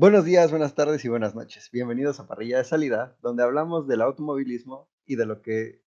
[0.00, 1.68] Buenos días, buenas tardes y buenas noches.
[1.70, 5.82] Bienvenidos a Parrilla de Salida, donde hablamos del automovilismo y de lo que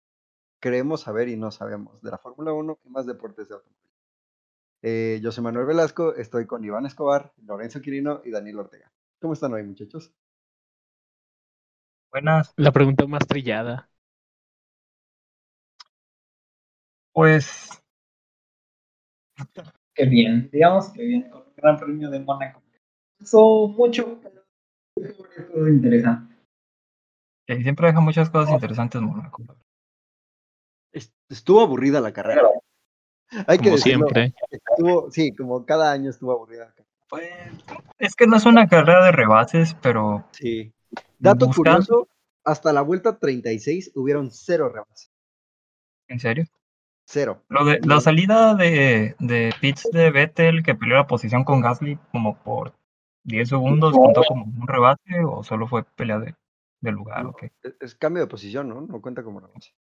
[0.60, 3.90] creemos saber y no sabemos de la Fórmula 1 y más deportes de automóvil.
[4.82, 8.92] Eh, yo soy Manuel Velasco, estoy con Iván Escobar, Lorenzo Quirino y Daniel Ortega.
[9.18, 10.12] ¿Cómo están hoy, muchachos?
[12.10, 12.52] Buenas.
[12.58, 13.88] La pregunta más trillada.
[17.14, 17.82] Pues.
[19.94, 22.62] Qué bien, digamos que bien, con el Gran Premio de Mónaco.
[23.22, 24.18] Pasó mucho,
[25.68, 26.34] interesante.
[27.48, 29.42] Sí, siempre deja muchas cosas interesantes Mónaco.
[31.28, 32.42] Estuvo aburrida la carrera.
[33.46, 34.34] Hay que Como decirlo, siempre.
[34.50, 36.74] estuvo- sí, como cada año estuvo aburrida.
[37.08, 37.30] Pues,
[37.98, 40.72] es que no es una carrera de rebases, pero Sí.
[41.18, 42.08] Dato Buscan- curioso,
[42.44, 45.10] hasta la vuelta 36 hubieron cero rebases.
[46.08, 46.44] en serio.
[47.06, 47.42] Cero.
[47.48, 51.98] Lo de, la salida de, de pits de Vettel que peleó la posición con Gasly
[52.10, 52.74] como por
[53.24, 56.34] 10 segundos, ¿contó como un rebase o solo fue pelea de,
[56.80, 57.24] de lugar?
[57.24, 57.52] No, o qué?
[57.62, 58.80] es, es cambio de posición, ¿no?
[58.80, 59.74] No cuenta como rebase.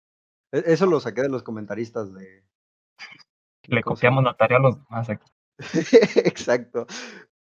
[0.52, 2.44] E- Eso lo saqué de los comentaristas de...
[3.68, 5.30] Le ¿cómo se copiamos la tarea a los demás aquí.
[6.24, 6.86] Exacto.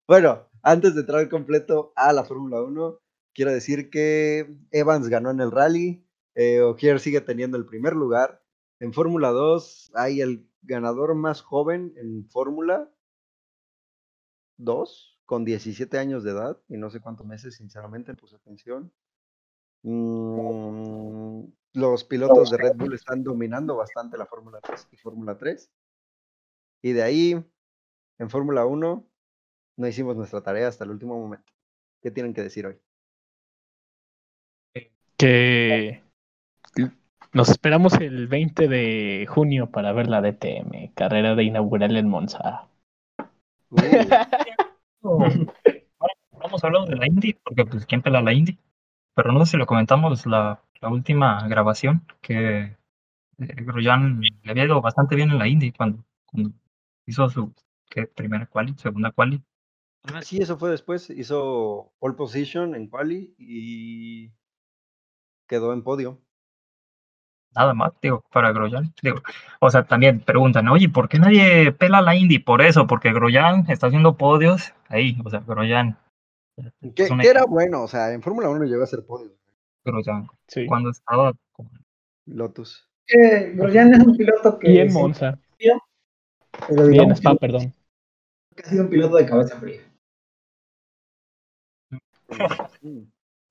[0.07, 2.99] Bueno, antes de entrar completo a la Fórmula 1,
[3.33, 6.61] quiero decir que Evans ganó en el rally, eh,
[6.99, 8.43] sigue teniendo el primer lugar.
[8.79, 12.89] En Fórmula 2 hay el ganador más joven en Fórmula
[14.57, 18.93] 2, con 17 años de edad, y no sé cuántos meses, sinceramente, puse atención.
[19.81, 25.71] Mm, los pilotos de Red Bull están dominando bastante la Fórmula 2 y Fórmula 3.
[26.83, 27.43] Y de ahí,
[28.19, 29.07] en Fórmula 1,
[29.77, 31.51] no hicimos nuestra tarea hasta el último momento.
[32.03, 32.77] ¿Qué tienen que decir hoy?
[35.17, 36.03] Que
[37.31, 42.67] nos esperamos el 20 de junio para ver la DTM, carrera de inaugural en Monza.
[43.71, 43.81] Uh,
[46.43, 48.57] A hablar de la Indy, porque pues quién pela la Indy.
[49.15, 52.75] Pero no sé si lo comentamos la, última grabación, que eh,
[53.37, 56.03] Grosjean le había ido bastante bien en la Indy cuando,
[57.05, 57.53] hizo su
[58.15, 59.41] primera quali, segunda quali.
[60.13, 61.09] ah, sí, eso fue después.
[61.09, 64.31] Hizo pole position en quali y
[65.47, 66.19] quedó en podio.
[67.55, 68.93] Nada más, digo, para Grosjean.
[69.01, 69.21] Digo,
[69.59, 72.39] o sea, también preguntan, oye, ¿por qué nadie pela la Indy?
[72.39, 75.97] Por eso, porque Grosjean está haciendo podios ahí, o sea, Grosjean.
[76.95, 79.31] Que, era bueno, o sea, en Fórmula 1 llegó a ser podio.
[79.85, 80.27] Grosjean.
[80.47, 80.65] Sí.
[80.65, 81.69] Cuando estaba con
[82.25, 82.87] Lotus.
[83.05, 84.71] Que Grosjean es un piloto que.
[84.71, 85.39] Y en sí, Monza.
[86.67, 87.73] pero Y en digamos Spa, perdón.
[88.55, 89.81] que ha sido un piloto de cabeza fría.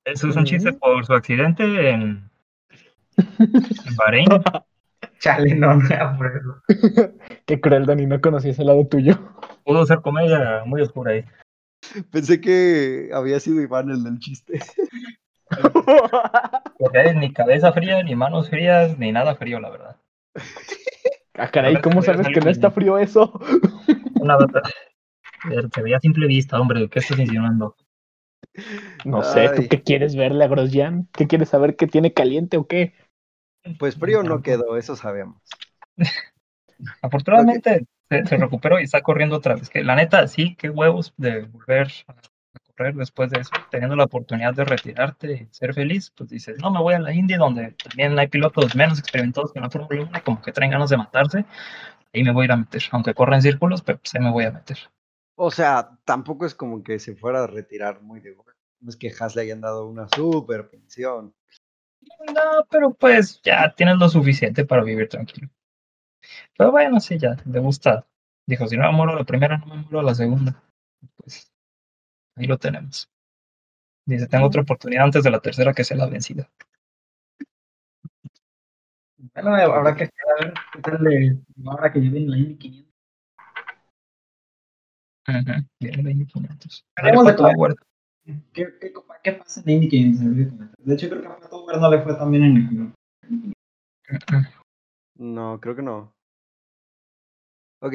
[0.05, 2.29] Eso es un chiste por su accidente en,
[3.19, 4.29] en Bahrein.
[5.19, 5.79] Chale, no,
[6.19, 6.63] por eso.
[7.47, 9.19] Qué cruel, Dani, no conocí ese lado tuyo.
[9.65, 11.25] Pudo ser comedia muy oscura ahí.
[12.11, 14.61] Pensé que había sido Iván el del chiste.
[16.79, 19.97] Porque hay ni cabeza fría, ni manos frías, ni nada frío, la verdad.
[21.35, 23.41] Ah, caray, ¿cómo sabes que no está frío eso?
[24.21, 24.63] Una bata.
[25.75, 26.89] Se veía a simple vista, hombre.
[26.89, 27.77] ¿Qué estás insinuando?
[29.05, 31.09] No sé, ¿tú qué quieres verle a Grosjean?
[31.13, 32.93] ¿Qué quieres saber que tiene caliente o qué?
[33.79, 35.41] Pues frío no quedó, eso sabemos.
[37.01, 39.69] Afortunadamente se, se recuperó y está corriendo otra vez.
[39.69, 42.15] Que la neta, sí, qué huevos de volver a
[42.77, 46.71] correr después de eso, teniendo la oportunidad de retirarte y ser feliz, pues dices, no,
[46.71, 50.09] me voy a la Indy, donde también hay pilotos menos experimentados que en la Fórmula
[50.11, 51.45] 1, como que traen ganas de matarse,
[52.13, 54.31] ahí me voy a ir a meter, aunque corra en círculos, pero pues ahí me
[54.31, 54.79] voy a meter.
[55.35, 58.53] O sea, tampoco es como que se fuera a retirar muy de golpe.
[58.81, 61.35] No es que Haas le hayan dado una super pensión.
[62.35, 65.49] No, pero pues ya tienes lo suficiente para vivir tranquilo.
[66.57, 68.07] Pero bueno, sí, ya, le gusta.
[68.47, 70.63] Dijo, si no me muero la primera, no me muero la segunda.
[71.17, 71.53] Pues
[72.37, 73.09] ahí lo tenemos.
[74.07, 76.51] Dice, tengo otra oportunidad antes de la tercera que sea la vencida.
[79.35, 82.93] Bueno, habrá que esperar qué tal de ahora que lleven la Indy 500.
[85.29, 86.85] Ujú, Viene la Indy 500.
[86.97, 87.77] Hablemos Ayer de todo.
[88.25, 88.93] ¿Qué, qué,
[89.23, 90.19] qué pasa en la Indy 500?
[90.19, 90.77] Se me olvidó comentar.
[90.79, 92.93] De hecho, creo que a Pato no le fue tan bien en el.
[95.19, 96.13] No, creo que no.
[97.81, 97.95] Ok.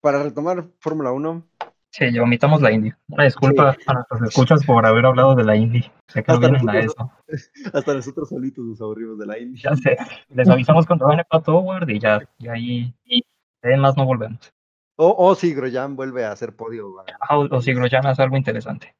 [0.00, 1.46] Para retomar Fórmula 1,
[1.94, 2.90] Sí, ya omitamos la Indy.
[3.08, 5.82] Una disculpa a nuestros escuchas por haber hablado de la Indy.
[6.08, 6.84] Sé que no Hasta a nosotros-
[7.28, 7.68] eso.
[7.76, 9.60] hasta nosotros solitos nos aburrimos de la India.
[9.62, 9.96] Ya sé.
[10.30, 13.22] Les avisamos cuando van a Pato Howard y ya, y ahí, y
[13.62, 14.50] además no volvemos.
[14.96, 17.04] O, o si Grosjean vuelve a hacer podio.
[17.20, 18.94] Ah, O, o si Grosjean hace algo interesante.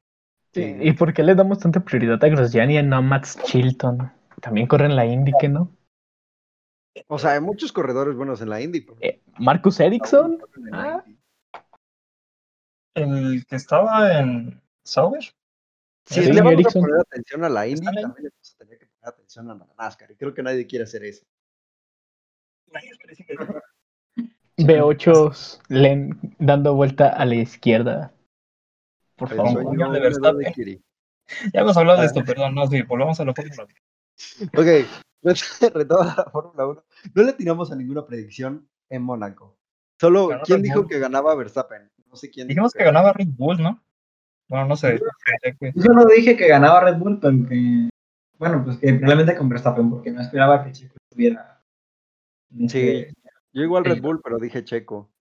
[0.53, 0.75] Sí.
[0.81, 4.11] ¿Y por qué le damos tanta prioridad a Grosjean y a no a Max Chilton?
[4.41, 5.71] También corren la Indy, ¿que no?
[7.07, 8.81] O sea, hay muchos corredores buenos en la Indy.
[8.81, 10.39] pero Eh, Marcus Ericsson.
[10.71, 11.03] Ah.
[12.93, 15.23] El que estaba en, Sauber.
[16.05, 18.77] Si Sí, le vamos a poner atención a la Indy, también le vamos a tener
[18.77, 20.11] que poner atención a la NASCAR.
[20.11, 21.25] Y creo que nadie quiere hacer eso.
[24.67, 28.13] B8 len, dando vuelta a la izquierda.
[29.15, 29.91] Por El favor.
[29.93, 30.53] de Verstappen.
[31.53, 32.07] Ya hemos hablado de Ah.
[32.07, 33.73] esto, perdón, no, sí, volvamos a la Fórmula uno.
[34.57, 34.87] Ok,
[35.73, 36.83] retomando la Fórmula 1.
[37.15, 39.57] No le tiramos a ninguna predicción en Mónaco.
[39.99, 41.89] Solo, Ganó ¿quién dijo que ganaba Verstappen?
[42.09, 42.47] No sé quién.
[42.47, 43.81] Dijimos dijo que ganaba Red Bull, ¿no?
[44.49, 44.99] Bueno, no sé.
[45.59, 47.89] que- Yo no dije que ganaba Red Bull, pero que.
[48.37, 51.61] Bueno, pues que probablemente con Verstappen, porque no esperaba que Checo estuviera.
[52.67, 53.13] Sí, ese-
[53.53, 54.01] Yo igual Red.
[54.01, 55.11] Bull, pero dije Checo.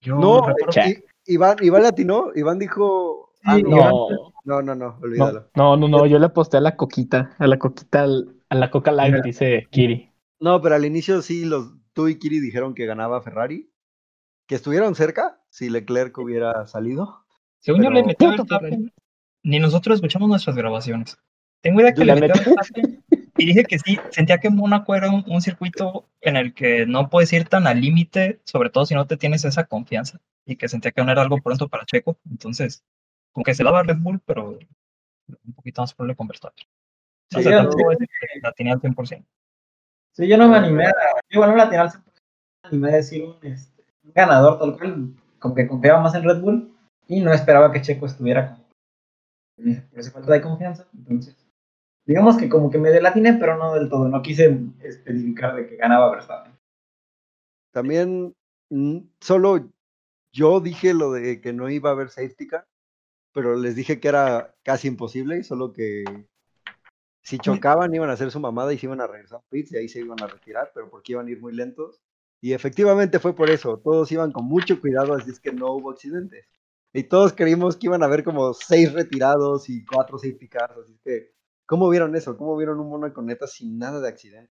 [0.00, 1.04] Yo No, Che.
[1.26, 2.30] Iván, Iván latinó.
[2.34, 3.32] Iván dijo.
[3.44, 5.50] ah, Sí, no, No, no, no, no, no, olvídalo.
[5.56, 8.04] no, no, no, yo le aposté a la coquita, a la coquita,
[8.48, 9.22] a la coca light, Mira.
[9.24, 10.12] dice Kiri.
[10.38, 13.70] No, pero al inicio sí, los, tú y Kiri dijeron que ganaba Ferrari.
[14.46, 17.24] Que estuvieron cerca si Leclerc hubiera salido.
[17.58, 18.92] Según yo le Verstappen,
[19.42, 21.18] ni nosotros escuchamos nuestras grabaciones.
[21.62, 22.50] Tengo idea que Yo le le metí a metí.
[22.54, 22.95] Verstappen
[23.36, 27.08] y dije que sí, sentía que Mónaco era un, un circuito en el que no
[27.10, 30.68] puedes ir tan al límite, sobre todo si no te tienes esa confianza, y que
[30.68, 32.16] sentía que no era algo pronto para Checo.
[32.30, 32.82] Entonces,
[33.32, 34.58] como que se daba Red Bull, pero
[35.28, 36.64] un poquito más probable con Verstappen.
[37.30, 37.50] Sí, yo-
[38.42, 39.26] la tenía al 100%.
[40.12, 40.92] Sí, yo no me animé a.
[41.28, 42.04] Yo, bueno, la tenía al 100%,
[42.62, 45.14] me animé a decir un, este, un ganador tal cual.
[45.38, 46.74] Como que confiaba más en Red Bull
[47.08, 48.56] y no esperaba que Checo estuviera
[49.56, 50.86] con por esa falta de confianza.
[50.94, 51.45] Entonces,
[52.06, 54.08] digamos que como que me delatiné, pero no del todo.
[54.08, 56.52] No quise especificar de que ganaba Verstappen.
[57.72, 58.34] También
[58.70, 59.68] mm, solo
[60.32, 62.66] yo dije lo de que no iba a haber safety car,
[63.32, 66.04] pero les dije que era casi imposible, solo que
[67.22, 69.76] si chocaban iban a hacer su mamada y se iban a regresar a pits y
[69.76, 72.00] ahí se iban a retirar, pero porque iban a ir muy lentos.
[72.40, 75.90] Y efectivamente fue por eso, todos iban con mucho cuidado, así es que no hubo
[75.90, 76.46] accidentes.
[76.92, 80.98] Y todos creímos que iban a haber como seis retirados y cuatro safety cars, así
[81.02, 81.32] que,
[81.66, 82.36] ¿cómo vieron eso?
[82.36, 84.52] ¿Cómo vieron un Mónaco neta sin nada de accidente?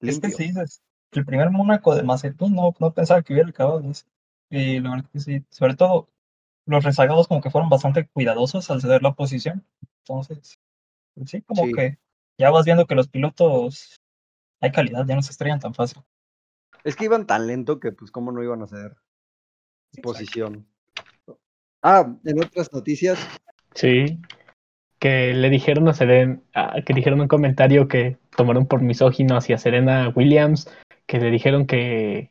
[0.00, 0.36] Es que Limpio.
[0.36, 0.82] sí, es
[1.12, 4.04] el primer Mónaco de Mazepin, no, no pensaba que hubiera acabado así.
[4.50, 6.08] Y la verdad es que sí, sobre todo
[6.66, 9.66] los rezagados como que fueron bastante cuidadosos al ceder la posición.
[10.06, 10.58] Entonces,
[11.14, 11.72] pues sí, como Sí.
[11.72, 11.98] que
[12.38, 14.00] ya vas viendo que los pilotos
[14.60, 16.02] hay calidad, ya no se estrellan tan fácil.
[16.84, 18.96] Es que iban tan lento que, pues, ¿cómo no iban a ceder?
[19.92, 20.66] Sí, posición.
[21.82, 23.18] Ah, en otras noticias,
[23.74, 24.20] Sí.
[24.98, 26.40] Que le dijeron a Serena,
[26.84, 30.68] que dijeron un comentario que tomaron por misógino hacia Serena Williams,
[31.06, 32.30] que le dijeron que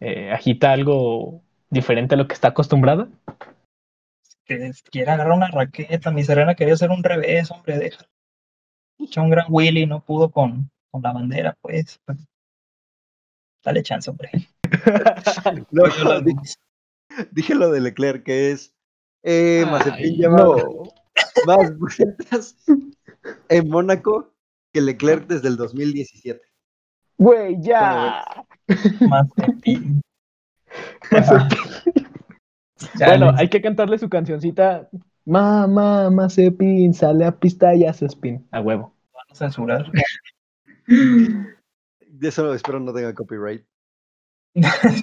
[0.00, 3.08] eh, agita algo diferente a lo que está acostumbrada.
[4.46, 8.06] Que quiere agarrar una raqueta, mi Serena quería hacer un revés, hombre, deja.
[8.98, 12.00] Echó un gran Willy, no pudo con, con la bandera, pues.
[13.62, 14.30] Dale chance, hombre.
[15.72, 16.34] no, Yo la- di-
[17.32, 18.72] dije lo de Leclerc, que es
[19.22, 20.56] eh, Mazepin Ay, lleva no.
[21.46, 22.56] Más vueltas
[23.48, 24.32] en Mónaco
[24.72, 26.40] que Leclerc desde el 2017.
[27.18, 28.24] Güey, ya.
[29.08, 30.02] Mazepin.
[32.98, 34.88] Bueno, hay que cantarle su cancioncita.
[35.24, 38.46] Mamá, Mazepin, sale a pista y hace spin.
[38.52, 38.94] A huevo.
[39.12, 39.90] Van a censurar.
[40.86, 43.64] De eso espero no tenga copyright.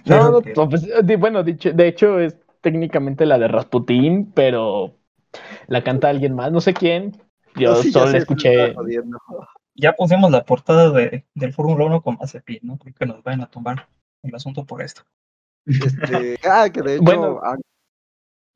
[0.06, 4.96] No, no, pues, de- bueno, dicho- de hecho es técnicamente la de Rasputín, pero
[5.68, 7.22] la canta alguien más, no sé quién.
[7.56, 8.76] Yo No, sí, ya solo la escuché.
[9.76, 12.78] ya pusimos la portada de, del Fórmula 1 con Mazepin, ¿no?
[12.78, 13.88] Creo que nos vayan a tumbar
[14.24, 15.04] el asunto por esto.
[15.66, 17.40] Este, ah, que de hecho Bueno.
[17.44, 17.62] An-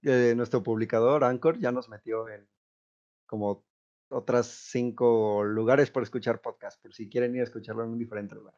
[0.04, 2.48] eh, nuestro publicador Anchor ya nos metió en
[3.26, 3.66] como
[4.10, 8.36] otras cinco lugares por escuchar podcast, por si quieren ir a escucharlo en un diferente
[8.36, 8.54] lugar.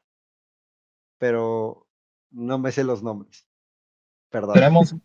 [1.18, 1.88] Pero
[2.32, 3.48] no me sé los nombres.
[4.30, 4.54] Perdón.
[4.56, 4.96] Tenemos,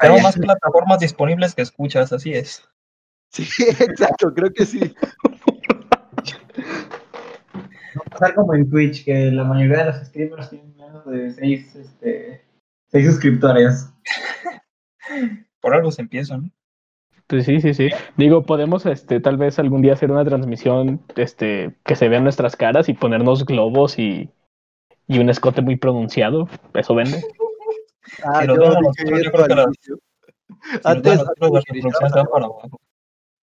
[0.00, 2.68] tenemos más plataformas disponibles que escuchas, así es.
[3.30, 3.46] Sí,
[3.80, 4.94] exacto, creo que sí.
[7.96, 11.30] Va a pasar como en Twitch, que la mayoría de los streamers tienen menos de
[11.32, 12.44] 6 este,
[12.88, 13.92] seis suscriptores.
[15.60, 16.50] Por algo se empieza, ¿no?
[17.26, 17.88] Pues sí, sí, sí.
[18.16, 22.54] Digo, podemos este, tal vez algún día hacer una transmisión este, que se vean nuestras
[22.54, 24.30] caras y ponernos globos y,
[25.08, 26.48] y un escote muy pronunciado.
[26.74, 27.24] Eso vende.
[28.24, 29.54] Ah, Si yo nosotros, yo creo que.
[29.78, 32.80] Si Antes, nosotros, de que iniciáramos a para grabar- abajo.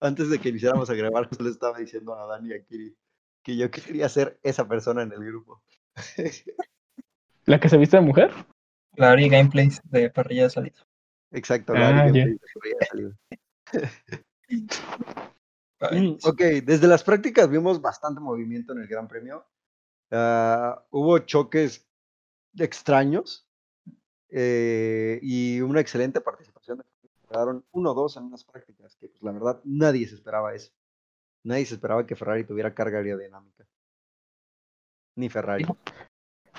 [0.02, 2.96] antes de que iniciáramos a grabar, justo le estaba diciendo a Dani y a Kiri
[3.44, 5.62] que yo quería ser esa persona en el grupo.
[7.46, 8.32] ¿La que se viste de mujer?
[8.96, 10.88] La Ari Gameplays de parrilla de salida.
[11.32, 12.26] Exacto, Ah, la Ari ya.
[12.26, 13.14] Gameplay de Correa salió.
[15.80, 19.46] Ay, Mm, ok, desde las prácticas vimos bastante movimiento en el Gran Premio.
[20.12, 21.86] Ah, hubo choques
[22.58, 23.46] extraños
[24.36, 26.84] eh, y una excelente participación de
[27.30, 30.72] quedaron 1-2 en unas prácticas, que pues la verdad nadie se esperaba eso.
[31.44, 33.68] Nadie se esperaba que Ferrari tuviera carga aerodinámica.
[35.16, 35.66] Ni Ferrari.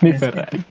[0.02, 0.64] Ni Ferrari.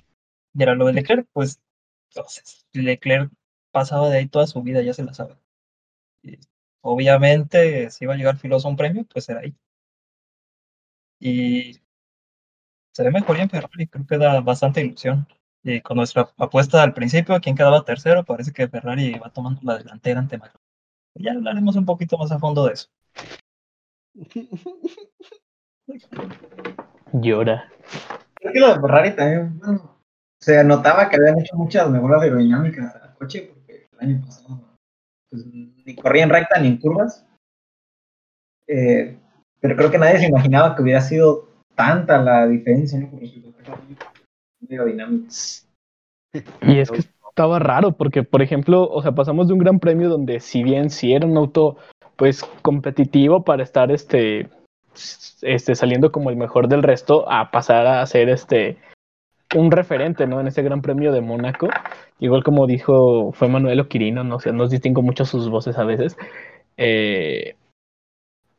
[0.54, 1.62] Y era lo de Leclerc, pues
[2.10, 3.32] entonces Leclerc
[3.72, 5.36] pasaba de ahí toda su vida, ya se la sabe.
[6.22, 6.38] Y
[6.82, 9.56] obviamente, si iba a llegar filoso a un premio, pues era ahí.
[11.20, 11.80] Y
[12.94, 15.28] se ve mejoría en Ferrari, creo que da bastante ilusión.
[15.64, 19.78] Y con nuestra apuesta al principio, quien quedaba tercero, parece que Ferrari va tomando la
[19.78, 20.60] delantera ante McLaren.
[21.16, 22.90] Ya hablaremos un poquito más a fondo de eso.
[27.14, 27.72] Llora.
[28.36, 29.98] Creo que lo de Ferrari también, bueno,
[30.42, 34.78] se notaba que habían hecho muchas mejoras aerodinámicas al coche, porque el año pasado
[35.30, 37.26] pues, ni corría en recta ni en curvas.
[38.68, 39.18] Eh,
[39.62, 43.10] pero creo que nadie se imaginaba que hubiera sido tanta la diferencia ¿no?
[43.10, 43.20] con
[46.62, 47.00] Y es que
[47.30, 50.90] estaba raro, porque, por ejemplo, o sea, pasamos de un gran premio donde, si bien
[50.90, 51.78] sí era un auto,
[52.16, 54.50] pues, competitivo para estar, este,
[55.42, 58.78] este, saliendo como el mejor del resto, a pasar a ser, este,
[59.56, 60.40] un referente, ¿no?
[60.40, 61.70] En ese gran premio de Mónaco.
[62.20, 66.18] Igual como dijo, fue Manuel Oquirino, no sé, nos distingo mucho sus voces a veces.
[66.78, 67.56] Eh,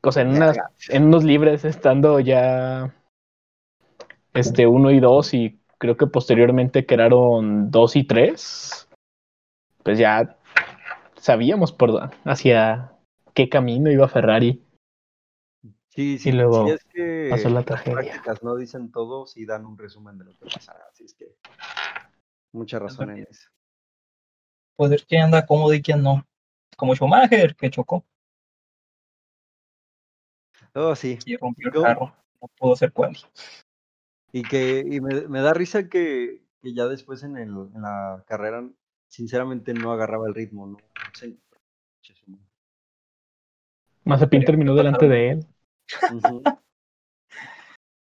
[0.03, 2.95] o sea, en, unas, en unos libres, estando ya,
[4.35, 8.89] este, uno y dos, y creo que posteriormente quedaron dos y tres,
[9.83, 10.37] pues ya
[11.17, 12.93] sabíamos por hacia
[13.35, 14.63] qué camino iba Ferrari.
[15.89, 17.95] Sí, sí, luego sí, es que pasó la las tragedia.
[17.95, 21.37] prácticas no dicen todo, sí dan un resumen de lo que pasa, así es que
[22.53, 23.49] mucha razón en eso.
[24.77, 26.27] Pues ver quién anda cómodo y quién no.
[26.77, 28.05] Como Schumacher, que chocó
[30.75, 32.17] Oh, sí, y rompió el carro.
[32.41, 33.17] No pudo ser cual.
[34.35, 38.25] Y que y me, me da risa que, que ya después en, el, en la
[38.27, 38.69] carrera,
[39.07, 40.77] sinceramente no agarraba el ritmo, no
[44.05, 45.47] Mazepin terminó delante de él.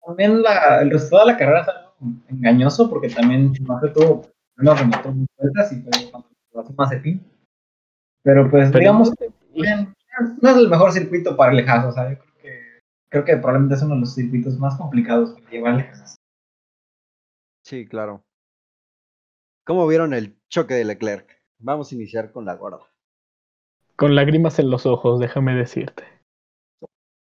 [0.05, 1.95] También la, el resultado de la carrera fue algo
[2.31, 7.25] engañoso, porque también Schumacher tuvo una remató muy vueltas y fue cuando lo hace Mazepin.
[8.25, 9.13] Pero pues, Pero- digamos,
[10.43, 12.27] no es el mejor circuito para el Haas, o sea, yo creo
[13.11, 15.35] creo que probablemente es uno de los circuitos más complicados
[15.67, 16.17] Haas.
[17.65, 18.23] Sí, claro.
[19.67, 21.29] ¿Cómo vieron el choque de Leclerc?
[21.59, 22.87] Vamos a iniciar con la gorda.
[23.97, 26.05] Con lágrimas en los ojos, déjame decirte.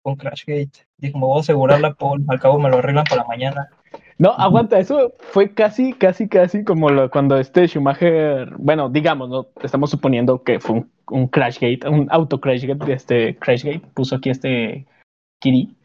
[0.03, 0.87] Con Crashgate.
[0.99, 2.25] Dijo, me voy a asegurar la pole.
[2.29, 3.71] Al cabo me lo arreglan para mañana.
[4.19, 9.49] No, aguanta, eso fue casi, casi, casi como lo- cuando este Schumacher, bueno, digamos, no
[9.63, 14.87] estamos suponiendo que fue un, un Crashgate, un auto Crashgate, este Crashgate, puso aquí este
[15.41, 15.77] Kiri.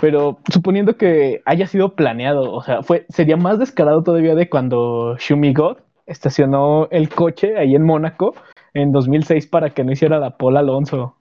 [0.00, 5.16] Pero suponiendo que haya sido planeado, o sea, fue, sería más descarado todavía de cuando
[5.18, 8.34] Shumi God estacionó el coche ahí en Mónaco
[8.74, 11.16] en 2006 para que no hiciera la pole Alonso.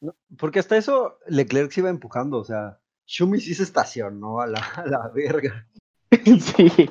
[0.00, 4.46] No, porque hasta eso Leclerc se iba empujando, o sea, Schumi sí se estacionó a
[4.46, 5.66] la, a la verga.
[6.40, 6.90] sí.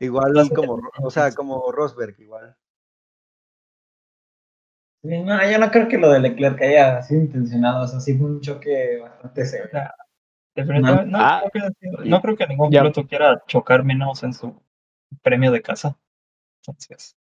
[0.00, 2.56] Igual como, o sea, como Rosberg, igual.
[5.06, 8.16] Sí, No, yo no creo que lo de Leclerc haya sido intencionado, o sea, sí
[8.16, 9.80] fue un choque bastante severo.
[10.56, 11.42] Definitivamente, no, Ah.
[11.52, 12.80] creo que, no creo que ningún Ya.
[12.80, 14.58] piloto quiera chocar menos en su
[15.22, 15.96] premio de casa.
[16.62, 17.16] Entonces,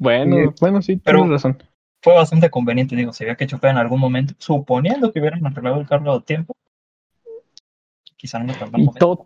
[0.00, 0.54] Bueno, Sí.
[0.60, 1.62] bueno, sí, Pero- tienes razón.
[2.02, 5.80] fue bastante conveniente, digo, si había que chocar en algún momento, suponiendo que hubieran arreglado
[5.80, 6.54] el carro a tiempo.
[8.16, 8.88] Quizá no Y.
[8.98, 9.24] To-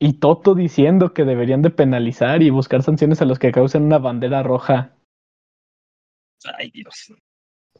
[0.00, 3.98] y Toto diciendo que deberían de penalizar y buscar sanciones a los que causen una
[3.98, 4.93] bandera roja.
[6.58, 7.12] Ay, Dios.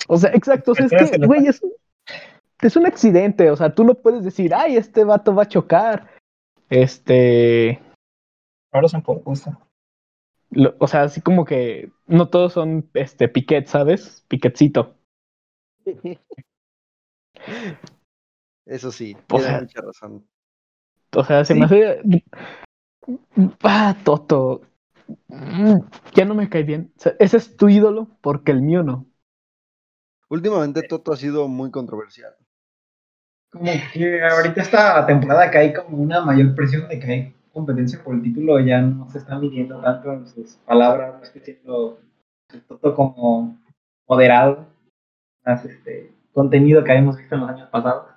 [0.09, 1.62] O sea, exacto, o sea, es que, güey, es,
[2.61, 6.11] es un accidente, o sea, tú no puedes decir, ay, este vato va a chocar.
[6.71, 7.80] Este,
[8.73, 9.50] Ahora son por gusto.
[10.50, 14.25] lo- o sea, así como que no todos son, este, Piquet, ¿sabes?
[14.28, 14.94] Piquetcito.
[18.66, 20.26] Eso sí, O tiene sea, mucha razón.
[21.14, 21.61] O sea, se Sí.
[21.61, 22.00] me hace.
[23.62, 24.62] Ah, Toto.
[25.28, 25.80] Mm,
[26.14, 26.92] Ya no me cae bien.
[26.96, 29.06] O sea, ese es tu ídolo porque el mío no.
[30.28, 32.34] Últimamente Toto ha sido muy controversial.
[33.50, 38.02] Como que ahorita esta temporada que hay como una mayor presión de que hay competencia
[38.02, 42.00] por el título, ya no se está midiendo tanto en sus palabras, no está siendo
[42.66, 43.56] todo como
[44.08, 44.66] moderado,
[45.44, 48.08] más este contenido que habíamos visto en los años pasados.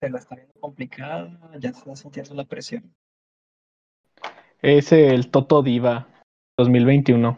[0.00, 2.94] Se la está viendo complicada, ya se está sintiendo la presión.
[4.62, 6.06] Es el Toto Diva
[6.56, 7.36] 2021.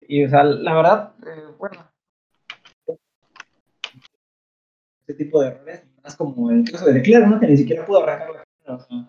[0.00, 1.88] Y o sea, la verdad, eh, bueno,
[5.06, 7.38] ese tipo de errores, más como el caso de Leclerc, ¿no?
[7.38, 9.08] que ni siquiera pudo arrancar la carrera, o sea,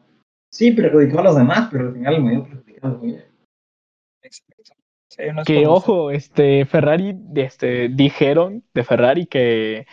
[0.51, 3.17] sí perjudicó a los demás, pero al final me dio perjudicado, güey.
[5.10, 9.88] Sí, no es Que ojo, este Ferrari, este, dijeron de Ferrari que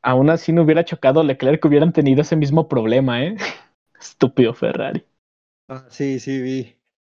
[0.00, 3.34] aún así no hubiera chocado Leclerc, que hubieran tenido ese mismo problema, ¿eh?
[4.00, 5.04] Estúpido Ferrari.
[5.68, 6.76] Ah, sí, sí, vi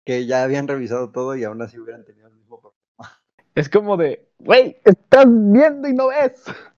[0.09, 3.21] que ya habían revisado todo y aún así hubieran tenido el mismo problema.
[3.55, 6.43] Es como de, güey, estás viendo y no ves.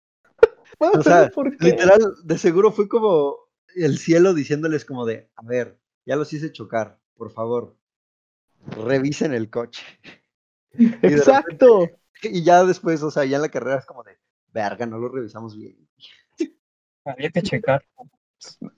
[0.80, 1.66] No O sea, por qué.
[1.66, 3.36] Literal, de seguro fue como
[3.76, 7.76] el cielo diciéndoles como de, a ver, ya los hice chocar, por favor,
[8.66, 9.84] revisen el coche.
[11.02, 11.90] Exacto.
[12.22, 14.18] Y ya después, o sea, ya en la carrera es como de,
[14.54, 15.86] verga, no lo revisamos bien.
[17.04, 17.84] Había que checar.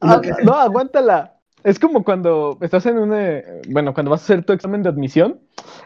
[0.00, 1.40] Ah, no, aguántala.
[1.64, 4.88] Es como cuando estás en un, eh, bueno, cuando vas a hacer tu examen de
[4.88, 5.40] admisión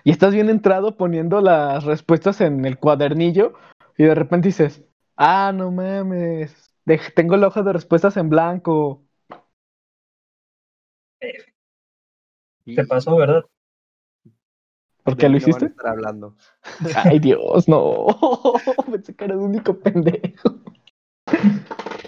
[0.05, 3.55] y estás bien entrado poniendo las respuestas en el cuadernillo
[3.99, 4.85] y de repente dices,
[5.17, 6.75] ah, no mames,
[7.15, 9.03] tengo la hoja de respuestas en blanco.
[12.65, 13.45] Te pasó, ¿verdad?
[15.03, 15.67] ¿Por qué lo hiciste?
[15.67, 16.37] estar hablando.
[16.97, 18.07] Ay, Dios, no.
[18.91, 20.61] Pensé que era el único pendejo.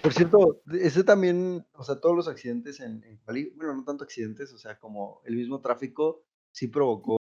[0.02, 4.04] Por cierto, ese también, o sea, todos los accidentes en, en Cali, bueno, no tanto
[4.04, 7.16] accidentes, o sea, como el mismo tráfico sí provocó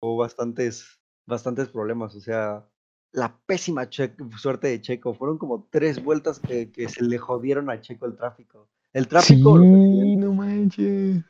[0.00, 2.68] bastantes, bastantes problemas, o sea,
[3.12, 3.88] la pésima
[4.36, 8.16] suerte de Checo, fueron como tres vueltas que, que se le jodieron a Checo el
[8.16, 8.68] tráfico.
[8.92, 11.24] El Sí, tráfico, accidentes, no manches.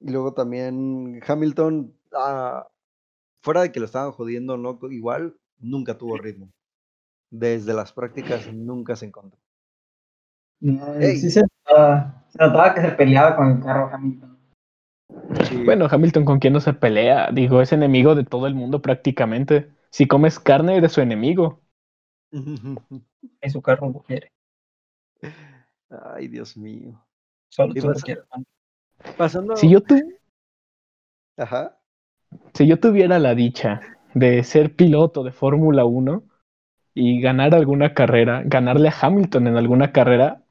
[0.00, 2.68] y luego también Hamilton, ah,
[3.42, 6.50] fuera de que lo estaban jodiendo, no, igual, nunca tuvo ritmo.
[7.30, 9.38] Desde las prácticas nunca se encontró.
[10.60, 11.16] No, Ey.
[11.18, 14.38] sí se notaba, se notaba que se peleaba con el carro Hamilton.
[15.44, 15.64] Sí.
[15.64, 19.70] Bueno, Hamilton con quién no se pelea, digo, es enemigo de todo el mundo prácticamente.
[19.90, 21.60] Si comes carne, eres su enemigo.
[23.40, 24.32] En su carro lo quiere.
[25.90, 27.04] Ay, Dios mío.
[27.48, 27.94] Solo tú lo.
[29.16, 29.56] Pasando.
[29.56, 29.96] Si yo, tu-
[31.36, 31.78] Ajá.
[32.54, 33.80] si yo tuviera la dicha
[34.14, 36.22] de ser piloto de Fórmula 1
[36.98, 40.42] y ganar alguna carrera, ganarle a Hamilton en alguna carrera,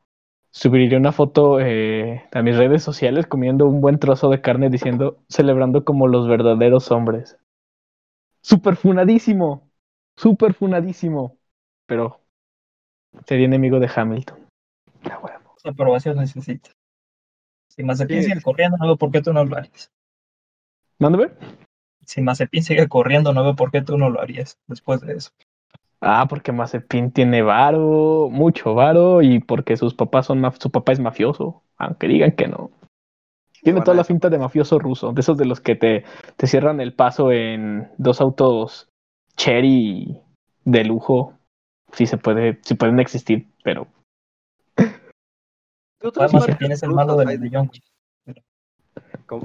[0.49, 5.17] subiría una foto eh, a mis redes sociales comiendo un buen trozo de carne diciendo,
[5.27, 7.37] celebrando como los verdaderos hombres.
[8.41, 9.69] Súper funadísimo,
[10.15, 11.37] súper funadísimo,
[11.85, 12.21] pero
[13.25, 14.47] sería enemigo de Hamilton.
[15.11, 15.53] A huevo.
[15.65, 16.69] Aprobación necesita.
[17.67, 18.29] Si Mazepin Sí.
[18.29, 19.91] sigue corriendo, no veo por qué tú no lo harías.
[20.97, 21.29] ¿Mándame?
[22.05, 25.31] Si Mazepin sigue corriendo, no veo por qué tú no lo harías después de eso.
[25.99, 30.91] Ah, porque Mazepin tiene varo, mucho varo, y porque sus papás son maf- su papá
[30.91, 32.69] es mafioso, aunque digan que no.
[33.63, 36.05] Tiene toda la finta de mafioso ruso, de esos de los que te,
[36.37, 38.87] te cierran el paso en dos autos
[39.35, 40.21] Cherry
[40.63, 41.33] de lujo.
[41.91, 43.87] Sí se puede, sí pueden existir, pero
[45.99, 47.83] ¿Qué otras Además, marcas Mazepin es el malo de hay la de John Wick.
[49.25, 49.41] ¿Cómo?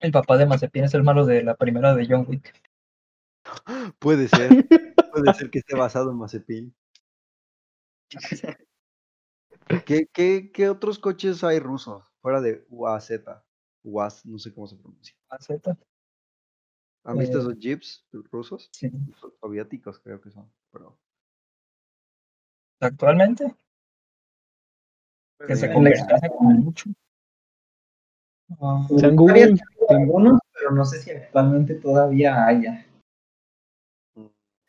[0.00, 2.54] El papá de Mazepin es el malo de la primera de John Wick.
[3.98, 4.66] Puede ser.
[5.12, 6.74] Puede ser que esté basado en Mazepin.
[9.84, 12.04] ¿Qué, qué, qué otros coches hay rusos?
[12.20, 13.10] Fuera de UAZ.
[13.82, 15.14] UAZ, no sé cómo se pronuncia.
[15.30, 15.76] Mazeta,
[17.04, 18.68] ¿Han visto Eh, esos jeeps rusos?
[18.72, 18.90] sí.
[19.20, 20.52] So- Soviéticos creo que son.
[20.72, 20.98] Pero,
[22.80, 23.54] Actualmente,
[25.46, 26.90] que se como mucho.
[29.14, 29.54] Google,
[29.88, 32.86] algunos, pero no sé si actualmente todavía haya.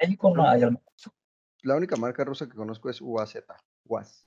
[0.02, 1.12] México no hay, al menos.
[1.64, 3.38] la única marca rusa que conozco es UAZ.
[3.86, 4.26] UAZ.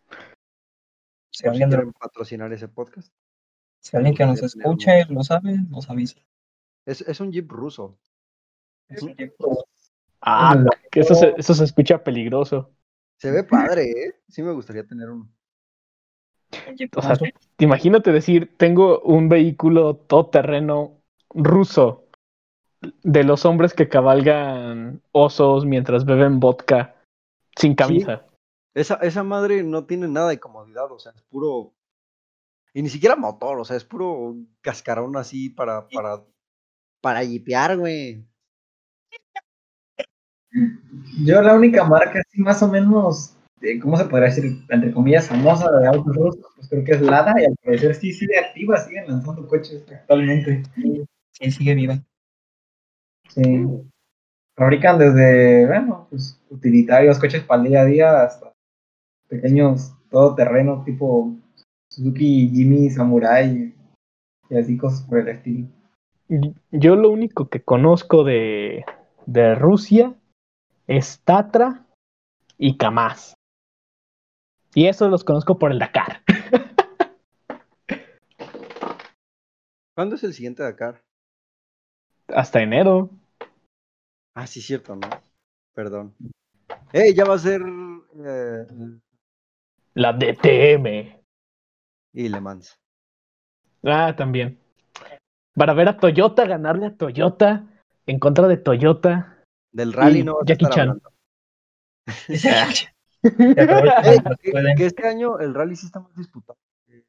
[1.33, 3.13] Si alguien, de- quieren patrocinar ese podcast.
[3.81, 6.21] si alguien que nos escuche lo sabe, nos avisa.
[6.87, 7.99] Es, es un jeep ruso.
[8.89, 9.35] Es un jeep.
[10.21, 12.71] ah, que eso se, eso se escucha peligroso.
[13.19, 14.21] Se ve padre, ¿eh?
[14.29, 15.29] Sí me gustaría tener uno.
[16.97, 17.25] O sea, ruso.
[17.59, 22.04] Imagínate decir, tengo un vehículo todoterreno ruso
[23.03, 26.95] de los hombres que cabalgan osos mientras beben vodka
[27.57, 28.27] sin camisa.
[28.75, 31.73] Esa, esa madre no tiene nada de comodidad, o sea, es puro.
[32.73, 36.25] Y ni siquiera motor, o sea, es puro cascarón así para, para,
[37.01, 38.25] para jipear, güey.
[41.25, 44.65] Yo la única marca así más o menos, eh, ¿cómo se podría decir?
[44.69, 48.13] Entre comillas, famosa de autos rusos, pues creo que es Lada y al parecer sí
[48.13, 50.63] sigue activa, siguen lanzando coches actualmente.
[51.33, 52.01] Sí, sigue viva.
[53.35, 53.67] Sí.
[54.57, 58.53] Fabrican desde, bueno, pues utilitarios, coches para el día a día, hasta
[59.29, 61.35] pequeños todoterreno tipo
[61.91, 63.75] Suzuki, Jimmy, Samurai
[64.49, 65.67] y así cosas por el estilo.
[66.71, 68.85] Yo lo único que conozco de,
[69.27, 70.15] de Rusia
[70.87, 71.85] es Tatra
[72.57, 73.35] y Kamaz.
[74.75, 76.23] Y eso los conozco por el Dakar.
[79.97, 81.03] ¿Cuándo es el siguiente Dakar?
[82.29, 83.11] Hasta enero.
[84.35, 85.09] Ah, sí, cierto, ¿no?
[85.75, 86.15] Perdón.
[86.93, 87.15] ¡Eh!
[87.15, 87.63] Ya va a ser.
[87.63, 88.67] eh,
[89.95, 91.23] La DTM.
[92.13, 92.77] y Le Mans.
[93.85, 94.59] Ah, también.
[95.55, 97.69] Para ver a Toyota ganarle a Toyota
[98.07, 99.45] en contra de Toyota.
[99.73, 101.01] Del rally Y no Jackie Chan.
[103.27, 106.59] Eh, que, este año el rally sí está más disputado.
[106.89, 107.07] Eh,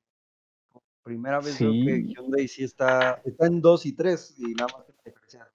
[0.72, 2.04] por Primera vez veo que.
[2.08, 5.52] Hyundai sí está, está en 2 y 3 y nada más que la diferencia.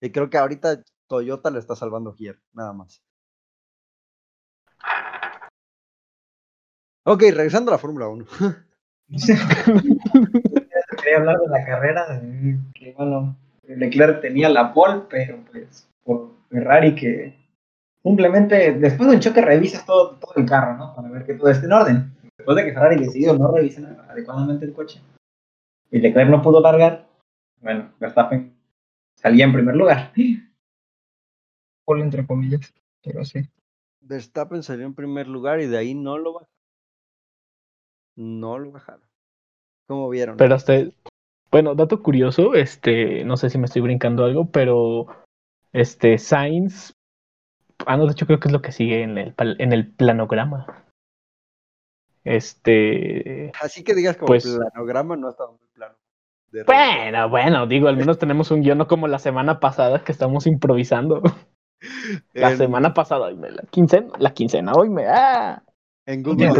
[0.00, 3.02] Y creo que ahorita Toyota le está salvando Gier, nada más.
[7.04, 8.24] Ok, regresando a la Fórmula 1.
[11.02, 12.22] Quería hablar de la carrera,
[12.74, 17.36] que bueno, Leclerc tenía la pole, pero pues por Ferrari que
[18.02, 20.94] simplemente después de un choque revisas todo, todo el carro, ¿no?
[20.94, 22.16] Para ver que todo esté en orden.
[22.36, 25.02] Después de que Ferrari decidió no revisar adecuadamente el coche
[25.90, 27.08] y Leclerc no pudo largar,
[27.60, 28.59] bueno, Verstappen
[29.20, 30.12] salía en primer lugar.
[31.84, 33.40] Pole entre comillas, pero sí.
[34.00, 36.54] Verstappen salió en primer lugar y de ahí no lo bajaron.
[38.16, 39.08] No lo bajaron.
[39.86, 40.36] ¿Cómo vieron?
[40.36, 40.74] Pero hasta.
[41.50, 45.06] Bueno, dato curioso, este, no sé si me estoy brincando algo, pero
[45.72, 46.94] este Sainz.
[47.86, 50.84] Ah, no, de hecho creo que es lo que sigue en el, en el planograma.
[52.24, 53.50] Este.
[53.60, 55.96] Así que digas como pues- planograma no estaba muy plano.
[56.50, 56.64] De.
[56.64, 60.46] Bueno, bueno, digo, al menos tenemos un guion no como la semana pasada que estamos
[60.46, 61.22] improvisando.
[62.34, 65.06] La En- semana pasada, la quincena, la quincena, hoy me.
[65.06, 65.62] ¡Ah!
[66.06, 66.52] En Google.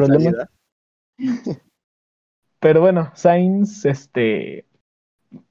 [2.61, 4.65] Pero bueno, Sainz, este,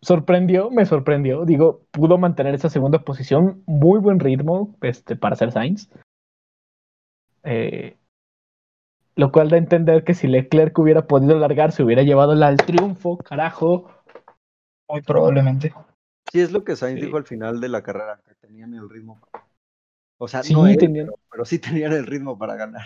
[0.01, 1.45] sorprendió, me sorprendió.
[1.45, 5.89] Digo, pudo mantener esa segunda posición, muy buen ritmo, este, para ser Sainz.
[7.43, 7.95] Eh,
[9.15, 12.57] lo cual da a entender que si Leclerc hubiera podido largar, se hubiera llevado al
[12.57, 13.89] triunfo, carajo.
[14.89, 15.73] Muy probablemente.
[16.31, 17.05] Sí, es lo que Sainz Sí.
[17.05, 19.19] dijo al final de la carrera, que tenían el ritmo.
[19.19, 19.45] para-
[20.21, 22.85] O sea, Sí, no él, tenían- pero, pero sí tenían el ritmo para ganar.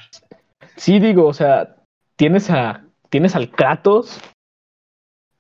[0.76, 1.78] Sí, digo, o sea,
[2.16, 4.20] tienes a, tienes al Kratos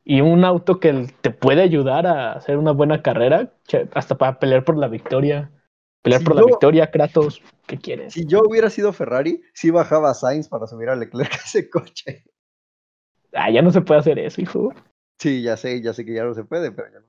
[0.03, 3.53] y un auto que te puede ayudar a hacer una buena carrera,
[3.93, 5.51] hasta para pelear por la victoria.
[6.01, 8.13] Pelear Si por la victoria, Kratos, ¿qué quieres?
[8.13, 11.69] Si yo hubiera sido Ferrari, sí bajaba a Sainz para subir a Leclerc a ese
[11.69, 12.25] coche.
[13.33, 14.73] Ah, ya no se puede hacer eso, hijo.
[15.23, 17.05] Sí, ya sé, ya sé que ya no se puede, pero ya no.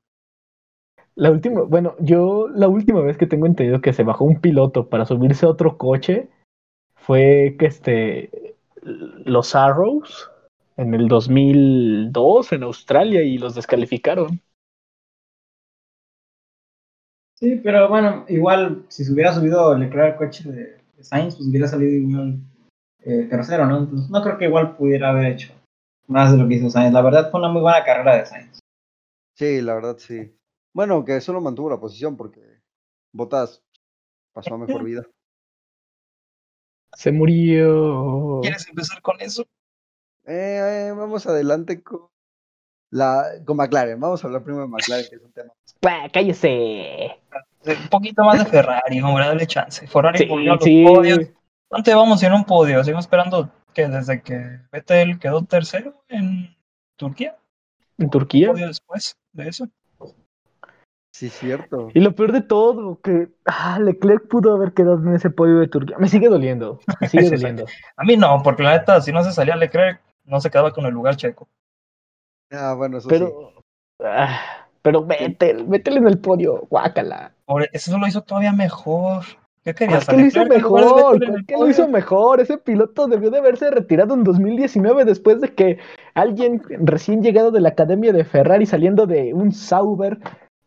[1.17, 4.89] La última, bueno, yo la última vez que tengo entendido que se bajó un piloto
[4.89, 6.29] para subirse a otro coche
[6.95, 10.31] fue que este los Arrows
[10.77, 14.41] en el 2002 en Australia y los descalificaron.
[17.35, 21.49] Sí, pero bueno, igual si se hubiera subido Leclerc al coche de, de Sainz, pues
[21.49, 22.39] hubiera salido igual
[23.01, 23.79] eh, tercero, ¿no?
[23.79, 25.53] Entonces no creo que igual pudiera haber hecho
[26.07, 26.93] más de lo que hizo Sainz.
[26.93, 28.59] La verdad fue una muy buena carrera de Sainz.
[29.35, 30.37] Sí, la verdad sí.
[30.73, 32.41] Bueno, que solo mantuvo la posición porque
[33.13, 33.63] Botas
[34.33, 35.07] pasó a mejor vida.
[36.93, 38.41] Se murió.
[38.43, 39.43] ¿Quieres empezar con eso?
[40.27, 42.09] Eh, eh, vamos adelante con
[42.91, 43.99] la con McLaren.
[43.99, 45.53] Vamos a hablar primero de McLaren, que es un tema.
[45.83, 47.19] ¡Bah, cállese!
[47.67, 49.87] Un poquito más de Ferrari, hombre, dale chance.
[49.87, 50.85] Ferrari Sí, volvió a los sí.
[50.87, 51.19] podios.
[51.75, 52.85] ¿Dónde vamos en un podio?
[52.85, 56.57] Seguimos esperando que desde que Vettel quedó tercero en
[56.95, 57.37] Turquía.
[57.99, 58.53] En Turquía.
[58.53, 59.67] Podio después de eso.
[61.13, 61.89] Sí, cierto.
[61.93, 65.67] Y lo peor de todo, que ah, Leclerc pudo haber quedado en ese podio de
[65.67, 65.99] Turquía.
[65.99, 66.79] Me sigue doliendo.
[67.01, 67.35] Me sigue Sí, sí.
[67.43, 67.67] doliendo.
[67.97, 70.87] A mí no, porque la neta, si no se salía Leclerc, no se quedaba con
[70.87, 71.49] el lugar checo.
[72.53, 73.17] Ah, bueno, eso sí.
[73.17, 73.53] Pero.
[74.05, 76.69] ah, pero vete, métele en el podio.
[76.71, 77.35] Guácala.
[77.73, 79.25] Eso lo hizo todavía mejor.
[79.65, 80.07] ¿Qué ¿Cuál querías?
[80.07, 81.13] que lo hizo ¿A Leclerc en lugar de mejor?
[81.13, 82.41] Vettel en ¿Cuál el que lo hizo mejor?
[82.41, 85.79] Ese piloto debió de haberse retirado en 2019 después de que
[86.15, 90.19] alguien recién llegado de la academia de Ferrari saliendo de un Sauber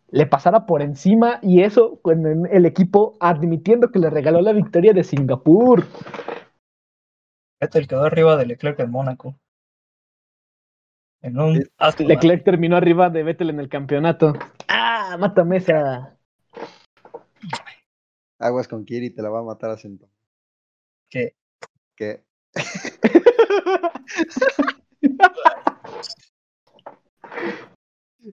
[0.09, 4.93] le pasara por encima y eso con el equipo admitiendo que le regaló la victoria
[4.93, 5.83] de Singapur.
[7.59, 9.35] Vettel quedó arriba de Leclerc en Mónaco.
[11.21, 11.63] En un
[11.99, 14.33] Leclerc terminó arriba de Vettel en el campeonato.
[14.67, 15.17] ¡Ah!
[15.19, 16.16] ¡Mátame esa!
[18.39, 20.09] Aguas con Kiri, te la va a matar a Centón.
[21.09, 21.35] ¿Qué?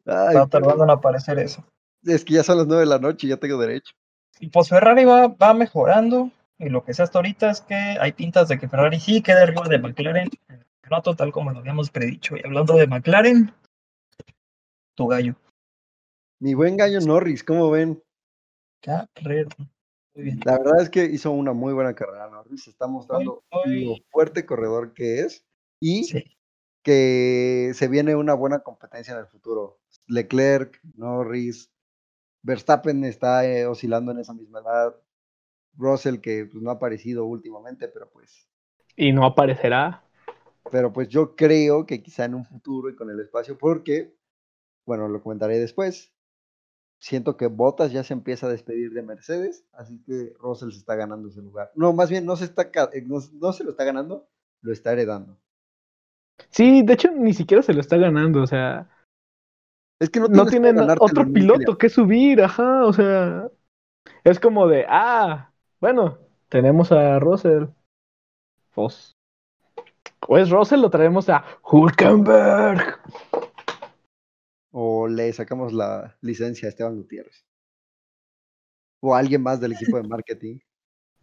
[0.07, 1.64] Ay, Estaba tardando en aparecer eso.
[2.05, 3.95] es que ya son las nueve de la noche y ya tengo derecho.
[4.40, 6.31] Y pues Ferrari va, va mejorando.
[6.59, 9.43] Y lo que sé hasta ahorita es que hay pintas de que Ferrari sí quede
[9.43, 10.29] arriba de McLaren.
[10.49, 12.37] en el campeonato, tal como lo habíamos predicho.
[12.37, 13.53] Y hablando de McLaren,
[14.95, 15.35] tu gallo.
[16.40, 18.03] Mi buen gallo Norris, ¿cómo ven?
[18.81, 19.49] Carrera.
[20.14, 20.40] Muy bien.
[20.44, 22.29] La verdad es que hizo una muy buena carrera.
[22.29, 25.44] Norris se está mostrando Muy, muy- lo fuerte corredor que es.
[25.81, 26.24] Y Sí.
[26.83, 29.81] que se viene una buena competencia en el futuro.
[30.07, 31.70] Leclerc, Norris,
[32.42, 34.94] Verstappen está eh, oscilando en esa misma edad.
[35.77, 38.48] Russell, que pues, no ha aparecido últimamente, pero pues.
[38.96, 40.05] Y no aparecerá.
[40.70, 44.14] Pero pues yo creo que quizá en un futuro y con el espacio, porque,
[44.87, 46.13] bueno, lo comentaré después.
[47.05, 50.95] Siento que Bottas ya se empieza a despedir de Mercedes, así que Russell se está
[50.95, 51.71] ganando ese lugar.
[51.75, 54.27] No, más bien no se, está, eh, no, no se lo está ganando,
[54.62, 55.37] lo está heredando.
[56.49, 58.88] Sí, de hecho ni siquiera se lo está ganando, o sea.
[60.01, 63.51] Es que no, No tienen otro piloto que subir, ajá, o sea.
[64.25, 66.17] Es como de, ah, bueno,
[66.49, 67.67] tenemos a Russell.
[68.75, 69.14] Pues.
[70.27, 72.99] O es Russell o traemos a Hulkenberg.
[74.77, 77.45] O le sacamos la licencia a Esteban Gutiérrez.
[79.01, 80.59] O a alguien más del equipo de marketing.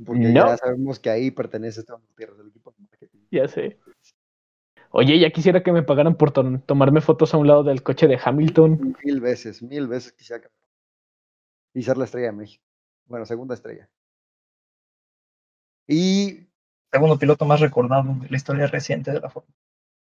[0.05, 0.47] Porque No.
[0.47, 3.19] ya sabemos que ahí pertenece Esteban Gutiérrez, del equipo de marketing.
[3.29, 3.77] Ya sé.
[4.91, 8.07] Oye, ya quisiera que me pagaran por to- tomarme fotos a un lado del coche
[8.07, 8.95] de Hamilton.
[9.03, 10.49] Mil veces, mil veces quisiera que...
[11.73, 12.63] Y ser la estrella de México.
[13.05, 13.89] Bueno, segunda estrella.
[15.87, 16.47] Y
[16.91, 19.55] Segundo piloto más recordado de la historia reciente de la Fórmula.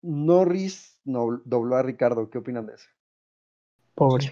[0.03, 2.29] Norris no, dobló a Ricardo.
[2.29, 2.87] ¿Qué opinan de eso?
[3.97, 4.31] Pobre,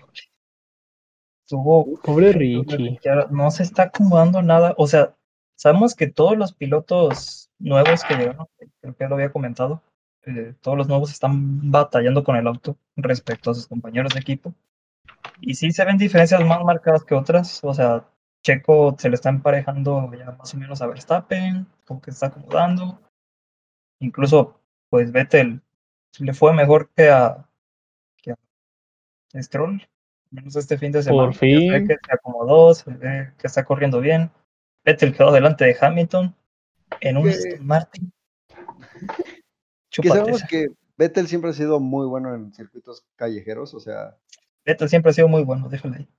[1.47, 2.99] Tuvo pobre Richie.
[3.31, 4.75] No se está acomodando nada.
[4.77, 5.15] O sea,
[5.55, 8.45] sabemos que todos los pilotos nuevos que llegaron,
[8.79, 9.81] creo que ya lo había comentado,
[10.27, 14.53] eh, todos los nuevos están batallando con el auto respecto a sus compañeros de equipo.
[15.41, 17.63] Y sí se ven diferencias más marcadas que otras.
[17.63, 18.07] O sea,
[18.43, 22.27] Checo se le está emparejando ya más o menos a Verstappen, como que se está
[22.27, 22.99] acomodando.
[23.99, 25.59] Incluso, pues Vettel
[26.19, 27.49] le fue mejor que a
[29.43, 29.87] Stroll,
[30.31, 31.31] menos este fin de semana.
[31.31, 31.87] Por Ya se ve fin.
[31.87, 34.31] que se acomodó, se ve que está corriendo bien.
[34.83, 36.35] Vettel quedó delante de Hamilton
[37.01, 38.11] en un Que- Martin.
[39.91, 40.67] Que sabemos que
[40.97, 44.17] Vettel siempre ha sido muy bueno en circuitos callejeros, o sea...
[44.65, 46.09] Vettel siempre ha sido muy bueno, déjale ahí.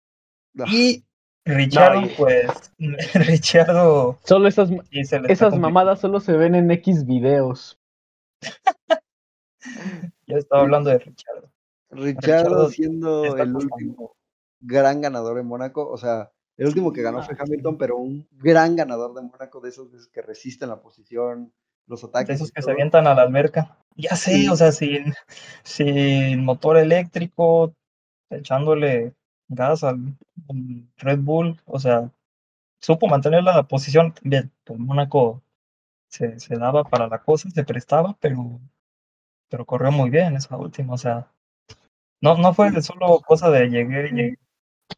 [0.61, 1.05] ah, Y
[1.45, 2.73] Richardo, No, pues,
[3.15, 7.79] Richardo Solo esas, esas mamadas solo se ven en X videos.
[10.29, 11.51] Ya estaba hablando de Richardo.
[11.91, 14.17] Richardo siendo el último
[14.61, 18.77] gran ganador en Mónaco, o sea, el último que ganó fue Hamilton, pero un gran
[18.77, 21.53] ganador de Mónaco, de esos que resisten la posición,
[21.87, 22.29] los ataques.
[22.29, 23.79] De esos que se avientan a la alberca.
[23.97, 24.49] Ya sé, Sí.
[24.49, 25.15] o sea, sin,
[25.63, 27.75] sin motor eléctrico,
[28.31, 29.15] echándole
[29.49, 30.17] gas al,
[30.49, 32.11] al Red Bull, o sea,
[32.81, 34.51] supo mantener la posición bien.
[34.65, 35.43] Pues Mónaco
[36.09, 38.61] se, se daba para la cosa, se prestaba, pero,
[39.49, 41.31] pero corrió muy bien esa última, o sea,
[42.21, 44.29] no, no fue solo cosa de llegué y llegué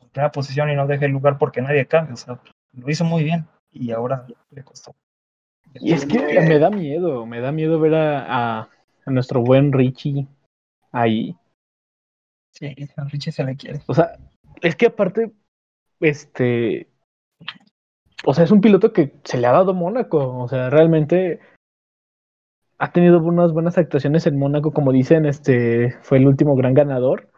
[0.01, 2.41] en primera posición y no dejé el lugar porque nadie cambia, o sea,
[2.73, 4.95] lo hizo muy bien y ahora le costó.
[5.75, 8.69] Y es que me da miedo, me da miedo ver a, a-
[9.05, 10.27] a nuestro buen Richie
[10.93, 11.37] ahí.
[12.53, 13.81] Sí, a Richie se le quiere.
[13.87, 14.19] O sea,
[14.63, 15.31] es que aparte,
[16.01, 16.89] este,
[18.25, 20.39] o sea, es un piloto que se le ha dado Mónaco.
[20.39, 21.41] O sea, realmente
[22.79, 27.29] ha tenido unas buenas actuaciones en Mónaco, como dicen, este, fue el último gran ganador.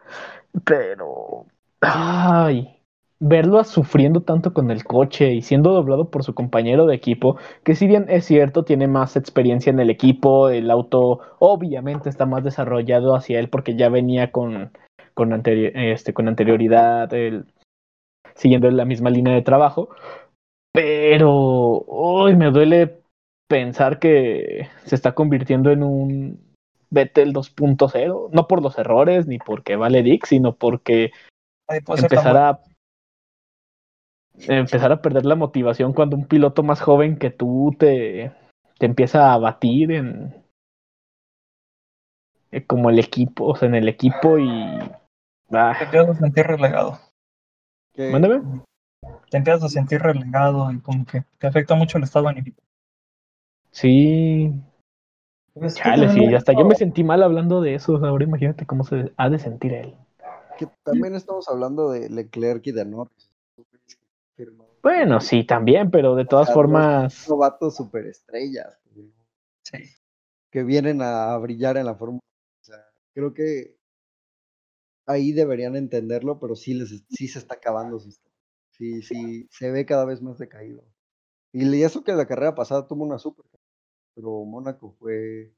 [0.65, 1.45] Pero,
[1.81, 2.81] ay,
[3.19, 7.75] verlo sufriendo tanto con el coche y siendo doblado por su compañero de equipo, que
[7.75, 12.43] si bien es cierto, tiene más experiencia en el equipo, el auto obviamente está más
[12.43, 14.71] desarrollado hacia él porque ya venía con,
[15.13, 17.09] con, este, anterioridad,
[18.35, 19.89] siguiendo la misma línea de trabajo,
[20.73, 23.00] pero uy, me duele
[23.51, 26.55] pensar que se está convirtiendo en un
[26.89, 31.11] Vettel 2.0, no por los errores ni porque vale Dick, sino porque
[31.69, 32.61] empezar a
[34.47, 38.31] empezar a perder la motivación cuando un piloto más joven que tú te,
[38.77, 40.33] te empieza a batir en
[42.51, 44.79] eh, como el equipo, o sea, en el equipo y
[45.51, 46.99] ah, Te empiezas a sentir relegado.
[47.97, 48.63] mándame.
[49.29, 52.61] Te empiezas a sentir relegado y como que te afecta mucho el estado anímico.
[53.71, 54.53] Sí,
[55.53, 58.83] Pues, ¿qué chale, sí, hasta yo me sentí mal hablando de eso, ahora imagínate cómo
[58.83, 59.95] se ha de sentir él.
[60.57, 63.31] que también estamos hablando de Leclerc y de Norris.
[64.83, 68.79] Bueno, sí, también, pero de todas sea, formas, novatos superestrellas
[69.63, 69.77] Sí.
[70.49, 72.21] que vienen a brillar en la Fórmula.
[72.61, 72.77] O sea,
[73.13, 73.77] creo que
[75.05, 78.11] ahí deberían entenderlo, pero sí, les, sí se está acabando su.
[78.71, 80.83] Sí, sí, se ve cada vez más decaído.
[81.53, 83.45] Y eso que la carrera pasada tuvo una super,
[84.15, 85.51] pero Mónaco fue.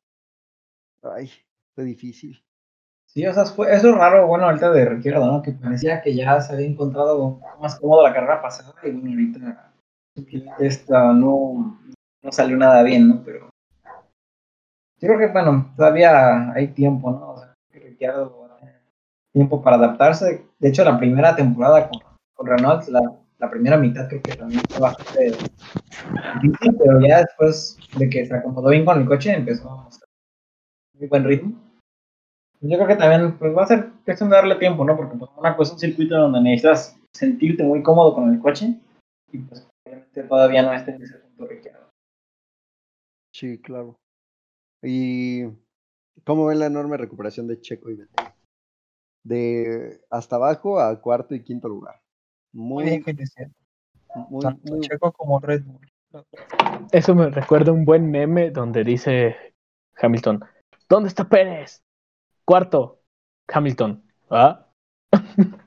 [1.04, 1.30] Ay,
[1.76, 2.44] fue difícil.
[3.06, 5.42] Sí, o sea, fue, eso es raro, bueno, ahorita de Ricciardo, ¿no?
[5.42, 9.72] Que parecía que ya se había encontrado más cómodo la carrera pasada y bueno, ahorita
[10.60, 11.80] esta no,
[12.24, 13.24] no salió nada bien, ¿no?
[13.24, 13.50] Pero
[15.00, 17.34] Yo creo que, bueno, todavía hay tiempo, ¿no?
[17.34, 18.82] O sea, que Ricciardo tener
[19.32, 20.48] tiempo para adaptarse.
[20.58, 22.02] De hecho, la primera temporada con,
[22.34, 23.02] con Renault, la,
[23.44, 25.32] la primera mitad creo que también fue bastante
[26.42, 30.10] difícil, pero ya después de que se acomodó bien con el coche, empezó a mostrar
[30.98, 31.62] muy buen ritmo.
[32.62, 34.96] Yo creo que también pues, va a ser cuestión de darle tiempo, ¿no?
[34.96, 38.80] Porque pues, una cosa es un circuito donde necesitas sentirte muy cómodo con el coche
[39.34, 39.68] y pues
[40.30, 41.90] todavía no está en ese punto Ricciardo.
[43.34, 43.98] Sí, claro.
[44.82, 45.44] ¿Y
[46.24, 48.28] cómo ven la enorme recuperación de Checo y Vettel?
[49.26, 52.03] De hasta abajo a cuarto y quinto lugar.
[52.54, 53.04] Muy bien,
[54.30, 55.82] Muy, Tanto muy- Checo como Red Bull.
[56.92, 59.36] Eso me recuerda un buen meme donde dice
[60.00, 60.46] Hamilton,
[60.88, 61.82] ¿dónde está Pérez?
[62.46, 63.02] Cuarto,
[63.48, 64.04] Hamilton.
[64.30, 64.68] ¿Ah?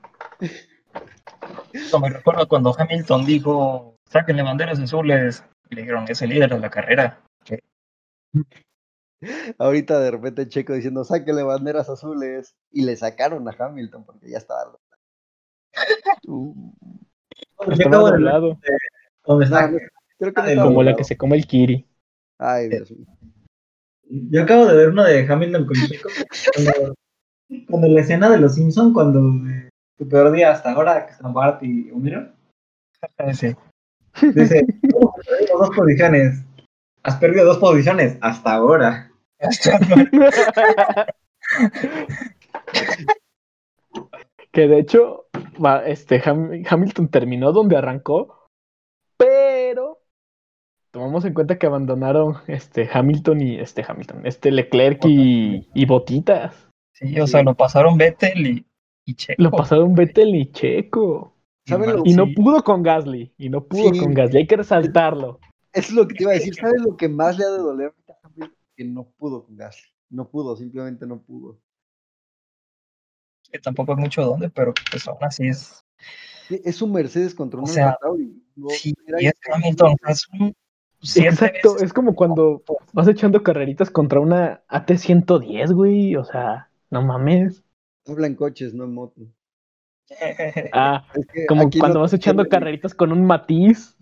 [1.73, 5.43] Esto me recuerda cuando Hamilton dijo, sáquenle banderas azules.
[5.69, 7.21] Y le dijeron, es el líder de la carrera.
[9.57, 12.55] Ahorita de repente Checo diciendo, sáquele banderas azules.
[12.71, 14.77] Y le sacaron a Hamilton porque ya estaba.
[17.69, 18.11] Estaba
[20.63, 21.85] como la que se come el Kiri.
[22.39, 23.05] Ay, Dios mío.
[24.09, 26.09] Yo acabo de ver uno de Hamilton con Checo.
[26.53, 26.95] Cuando,
[27.69, 31.33] cuando la escena de los Simpsons, cuando de tu peor día hasta ahora, que están
[31.33, 32.31] Bart y Homero,
[33.33, 33.53] Sí.
[34.33, 35.13] dice: "Oh,
[35.59, 36.41] dos posiciones.
[37.03, 39.11] Has perdido dos posiciones hasta ahora.
[44.51, 45.27] que de hecho,
[45.85, 48.49] este Ham- Hamilton terminó donde arrancó,
[49.17, 49.99] pero
[50.91, 56.69] tomamos en cuenta que abandonaron este Hamilton y este Hamilton, este Leclerc y, y Botitas.
[56.93, 58.65] Sí, o sea, lo pasaron Vettel y,
[59.05, 59.41] y Checo.
[59.43, 61.33] Lo pasaron Vettel y Checo.
[61.67, 62.33] ¿Saben lo- Y no Sí.
[62.33, 63.33] pudo con Gasly.
[63.37, 63.99] Y no pudo Sí.
[63.99, 64.37] con Gasly.
[64.39, 65.39] Hay que resaltarlo.
[65.73, 66.53] Eso es lo que te iba a decir.
[66.59, 68.57] ¿Sabes lo que más le ha de doler ahorita a Hamilton?
[68.75, 69.89] Que no pudo con Gasly.
[70.09, 71.59] No pudo, simplemente no pudo.
[73.51, 75.83] Que tampoco es mucho donde, pero pues aún así es.
[76.49, 78.41] Es un Mercedes contra O un sea, Tauri.
[78.55, 80.55] No, Sí, era y es Hamilton, es un
[81.15, 81.73] Exacto.
[81.73, 86.15] veces- Es como cuando vas echando carreritas contra una AT-110, güey.
[86.15, 87.63] O sea, no mames.
[88.07, 89.21] Habla en coches, no en moto.
[90.73, 93.97] Ah, Es que como cuando no vas echando carreritas con un Matiz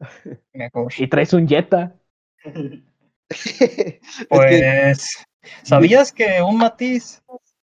[0.98, 1.96] y traes un Jetta.
[4.28, 5.06] Pues,
[5.62, 7.22] ¿sabías que un Matiz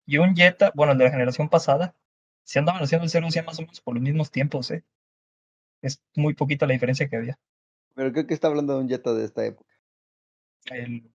[0.07, 1.95] y un Jetta, bueno, el de la generación pasada,
[2.45, 4.85] se andaban haciendo el 0 100 más o menos por los mismos tiempos, ¿eh?
[5.83, 7.39] Es muy poquita la diferencia que había.
[7.95, 9.69] Pero creo que está hablando de un Jetta de esta época.
[10.67, 11.11] El,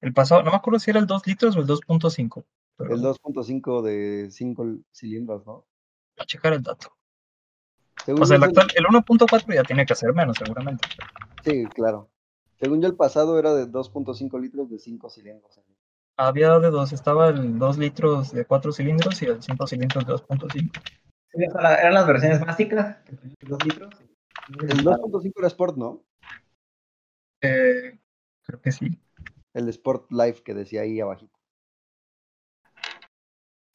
[0.00, 2.44] el pasado, no me acuerdo si era el 2 litros o el 2.5.
[2.76, 5.64] Pero El voy 2.5 de 5 cilindros, ¿no?
[6.18, 6.96] a checar el dato.
[8.04, 10.86] Según O sea, el- actual, el 1.4 ya tiene que ser menos, seguramente.
[11.44, 12.10] Sí, claro.
[12.60, 15.60] Según yo, el pasado era de 2.5 litros de 5 cilindros.
[16.16, 20.12] Había de dos, estaba el 2 litros de 4 cilindros y el 5 cilindros de
[20.12, 20.48] 2.5.
[20.52, 20.70] Sí,
[21.32, 23.94] eran las versiones básicas, tenían dos litros.
[24.60, 26.04] El 2.5 era Sport, ¿no?
[27.40, 27.98] Eh,
[28.42, 28.98] creo que sí.
[29.52, 31.36] El Sport Life que decía ahí abajito.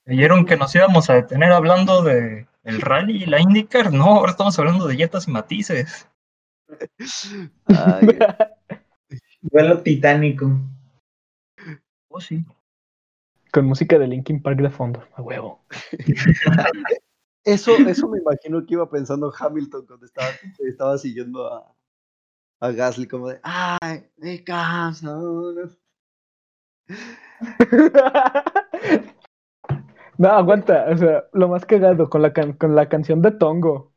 [0.05, 3.91] Creyeron que nos íbamos a detener hablando de el rally y la IndyCar.
[3.91, 6.09] No, ahora estamos hablando de jetas y matices.
[7.65, 8.17] Ay,
[9.41, 10.51] Vuelo titánico.
[12.09, 12.43] Oh, sí.
[13.51, 15.03] Con música de Linkin Park de fondo.
[15.15, 15.63] A huevo.
[17.43, 21.73] eso, eso me imagino que iba pensando Hamilton cuando estaba, estaba siguiendo a,
[22.59, 25.53] a Gasly, como de, ay, me canso.
[30.17, 30.85] No, aguanta.
[30.91, 33.93] O sea, lo más cagado con la, can- con la canción de Tongo.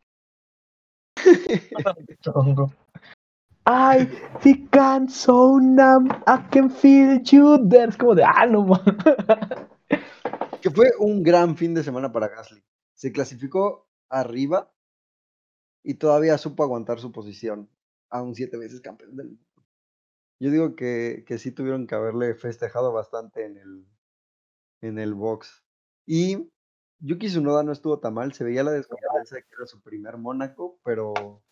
[2.23, 2.73] Chongo.
[3.67, 4.09] I
[4.43, 7.89] become so numb, I can feel you there.
[7.89, 8.83] Es como de, ah, no ma-
[10.61, 12.63] Que fue un gran fin de semana para Gasly.
[12.95, 14.73] Se clasificó arriba
[15.85, 17.69] y todavía supo aguantar su posición,
[18.11, 19.45] aún siete veces campeón del mundo.
[20.41, 23.87] Yo digo que, que sí tuvieron que haberle festejado bastante en el,
[24.81, 25.65] en el box.
[26.07, 26.51] Y
[26.99, 30.17] Yuki Tsunoda no estuvo tan mal, se veía la desconfianza de que era su primer
[30.19, 31.43] Mónaco, pero,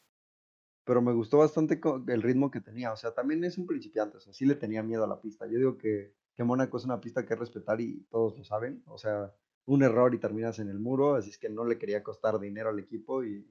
[0.91, 2.93] pero me gustó bastante co- el ritmo que tenía.
[2.93, 5.47] O sea, también es un principiante, o sea, sí le tenía miedo a la pista.
[5.47, 8.83] Yo digo que, que Mónaco es una pista que respetar y todos lo saben.
[8.87, 9.33] O sea,
[9.67, 12.71] un error y terminas en el muro, así es que no le quería costar dinero
[12.71, 13.47] al equipo y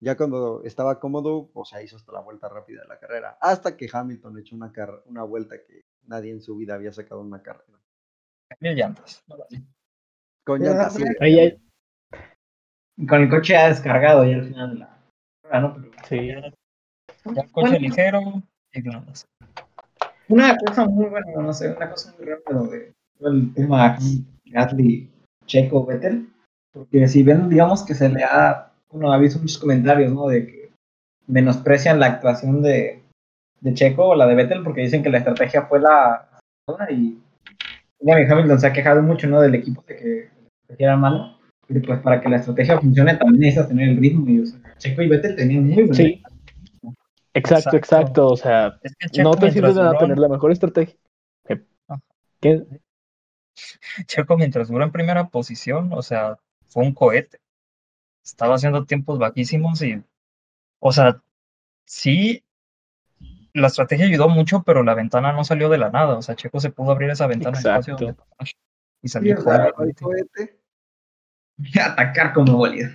[0.00, 3.38] ya cuando estaba cómodo, o sea, hizo hasta la vuelta rápida de la carrera.
[3.40, 7.20] Hasta que Hamilton echó una, car- una vuelta que nadie en su vida había sacado
[7.20, 7.78] una carrera.
[8.58, 9.22] Mil llantas.
[10.44, 11.04] Con llantas, sí.
[13.08, 14.98] con el coche ya descargado ya al final de la
[15.44, 15.74] carrera, ¿no?
[15.74, 16.61] Pero sí.
[17.24, 17.78] Ya, el coche Bueno.
[17.78, 18.42] ligero
[18.72, 19.26] y nada más.
[20.28, 23.96] una cosa muy buena, no sé, una cosa muy rápida de el tema
[24.46, 25.10] Gasly,
[25.46, 26.28] Checo, Vettel,
[26.72, 30.26] porque si ven, digamos que se le ha, uno ha visto muchos comentarios, ¿no?
[30.26, 30.70] De que
[31.26, 33.02] menosprecian la actuación de,
[33.60, 36.28] de Checo o la de Vettel porque dicen que la estrategia fue la
[36.90, 37.18] y
[38.04, 39.40] Hamilton se ha quejado mucho, ¿no?
[39.40, 40.28] Del equipo de que
[40.68, 41.36] la era malo,
[41.68, 44.58] pero pues para que la estrategia funcione también necesitas tener el ritmo y o sea,
[44.78, 46.21] Checo y Vettel tenían muy buen Sí.
[47.34, 50.96] Exacto, exacto, O sea, Es que Checo no te sirve de tener la mejor estrategia.
[51.44, 51.62] ¿Qué?
[51.88, 52.02] Ajá.
[52.40, 52.64] ¿Qué?
[54.06, 57.38] Checo mientras duró en primera posición, o sea, fue un cohete.
[58.24, 60.02] Estaba haciendo tiempos bajísimos y,
[60.78, 61.20] o sea,
[61.84, 62.44] sí,
[63.54, 66.16] la estrategia ayudó mucho, pero la ventana no salió de la nada.
[66.16, 68.26] O sea, Checo se pudo abrir esa ventana espacio Exacto.
[69.02, 70.02] y salir Al cohete.
[70.02, 70.58] cohete.
[71.84, 72.90] atacar como bolido.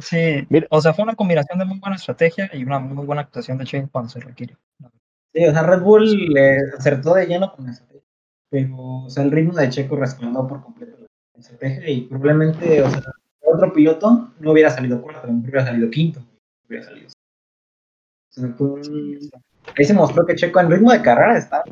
[0.00, 0.66] Sí, Mira.
[0.70, 3.64] o sea, fue una combinación de muy buena estrategia y una muy buena actuación de
[3.64, 4.56] Checo cuando se requiere.
[5.34, 8.02] Sí, o sea, Red Bull le acertó de lleno con la estrategia,
[8.50, 12.90] pero o sea, el ritmo de Checo respaldó por completo la estrategia y probablemente, o
[12.90, 13.02] sea,
[13.42, 16.20] otro piloto no hubiera salido cuarto, mejor hubiera salido quinto,
[16.66, 17.08] hubiera salido.
[17.08, 19.30] O sea, fue un-
[19.76, 21.64] ahí se mostró que Checo en ritmo de carrera está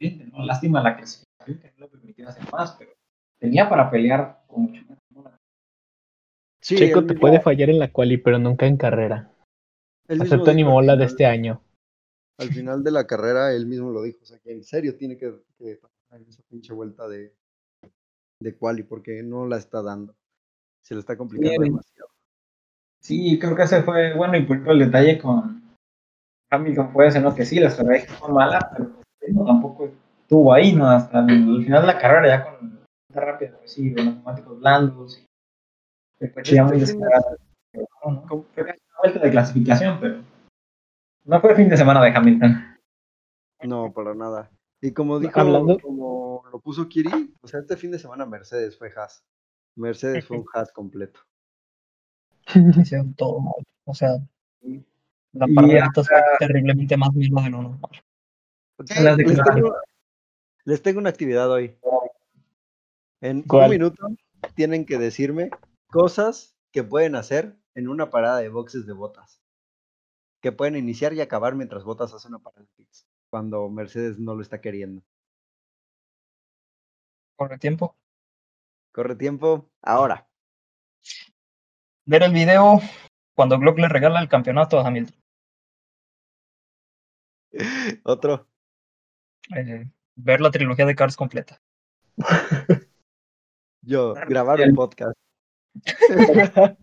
[0.00, 0.44] bien, ¿no?
[0.44, 2.92] Lástima la clasificación que no le permitió hacer más, pero
[3.38, 4.91] tenía para pelear con mucho más.
[6.62, 9.30] Sí, Checo te mismo- puede fallar en la quali, pero nunca en carrera.
[10.08, 11.60] él mismo Acepta ni dijo al mola de este año.
[12.38, 14.18] Al final de la carrera, él mismo lo dijo.
[14.22, 15.78] O sea, que en serio tiene que, que
[16.12, 17.34] en esa pinche vuelta de,
[18.40, 20.14] de quali, porque no la está dando.
[20.82, 21.72] Se le está complicando Bien.
[21.72, 22.08] demasiado.
[23.00, 25.62] Sí, creo que ese fue, bueno, y por ejemplo el detalle con
[26.50, 27.34] Hamilton fue ese, ¿no?
[27.34, 29.90] Que sí, la estrategia fue mala, pero pues, ritmo tampoco
[30.22, 30.88] estuvo ahí, ¿no?
[30.88, 32.80] Hasta el, el final de la carrera, ya con
[33.14, 35.26] la rápida, pues sí, los neumáticos blandos, y
[36.30, 37.36] coche ya muy fin de- descargado.
[37.72, 37.86] ¿no?
[38.04, 40.22] Una vuelta de clasificación, pero
[41.24, 42.76] no fue fin de semana de Hamilton.
[43.62, 44.50] No, para nada.
[44.80, 48.76] Y como dijo, Hablando- como lo puso Kiri, o sea, este fin de semana Mercedes
[48.76, 49.24] fue Haas.
[49.76, 51.20] Mercedes fue un Haas completo.
[52.84, 53.54] Hicieron todo mal.
[53.84, 54.10] O sea,
[55.32, 56.04] la Y parrilla fue
[56.38, 57.90] terriblemente más mierda de lo normal.
[58.78, 59.74] Les, tengo,
[60.64, 61.76] les tengo una actividad hoy.
[63.20, 63.66] En ¿Cuál?
[63.66, 64.08] un minuto
[64.56, 65.50] tienen que decirme
[65.92, 69.40] cosas que pueden hacer en una parada de boxes de botas.
[70.40, 73.06] Que pueden iniciar y acabar mientras botas hace una parada de pits.
[73.30, 75.04] Cuando Mercedes no lo está queriendo.
[77.36, 77.96] Corre tiempo.
[78.92, 79.70] Corre tiempo.
[79.82, 80.26] Ahora.
[82.04, 82.80] Ver el video
[83.34, 85.22] cuando Glock le regala el campeonato a Hamilton.
[88.04, 88.48] Otro.
[89.54, 91.60] Eh, ver la trilogía de Cars completa.
[93.82, 95.16] Yo, grabar un podcast.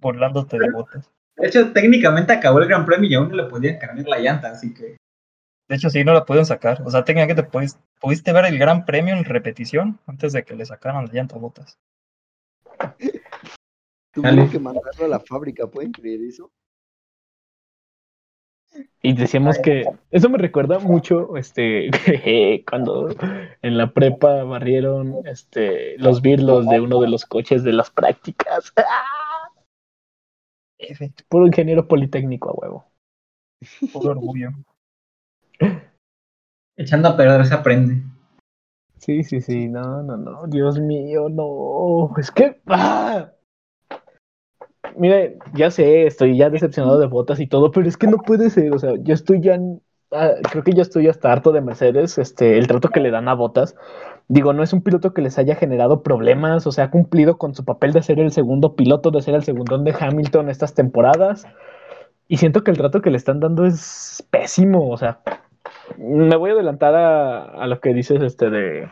[0.00, 1.10] Burlándote de botas.
[1.36, 4.50] De hecho, técnicamente acabó el Gran Premio y aún no le podían cambiar la llanta,
[4.50, 4.96] así que
[5.68, 6.82] De hecho, sí, no la pudieron sacar.
[6.84, 10.66] O sea, técnicamente pudiste, pudiste ver el gran premio en repetición antes de que le
[10.66, 11.78] sacaran la llanta a botas.
[14.12, 16.52] Tuvieron que mandarlo a la fábrica, ¿pueden creer eso?
[19.02, 21.90] Y decíamos que eso me recuerda mucho este
[22.68, 23.08] cuando
[23.62, 28.72] en la prepa barrieron este los birlos de uno de los coches de las prácticas.
[28.76, 29.48] ¡Ah!
[31.28, 32.84] Puro ingeniero politécnico a huevo.
[33.92, 34.50] puro orgullo.
[36.76, 38.02] echando a perder se aprende.
[38.98, 43.32] Sí, sí, sí, no, no, no, Dios mío, no, es que, ¡ah!
[44.96, 48.50] Mire, ya sé, estoy ya decepcionado de botas y todo, pero es que no puede
[48.50, 49.58] ser, o sea, yo estoy ya,
[50.12, 53.28] ah, creo que ya estoy hasta harto de Mercedes, este, el trato que le dan
[53.28, 53.76] a botas,
[54.28, 57.54] digo, no es un piloto que les haya generado problemas, o sea, ha cumplido con
[57.54, 61.46] su papel de ser el segundo piloto, de ser el segundón de Hamilton estas temporadas,
[62.28, 65.20] y siento que el trato que le están dando es pésimo, o sea,
[65.98, 68.88] me voy a adelantar a, a lo que dices este de,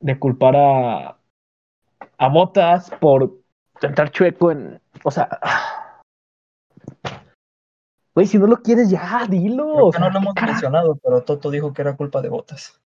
[0.00, 1.16] de culpar a,
[2.18, 3.43] a Botas por
[3.80, 4.80] tentar chueco en.
[5.02, 5.28] O sea.
[8.14, 9.72] Güey, si no lo quieres ya, dilo.
[9.72, 12.22] Creo o que sea, no lo ¿qué hemos mencionado, pero Toto dijo que era culpa
[12.22, 12.80] de botas.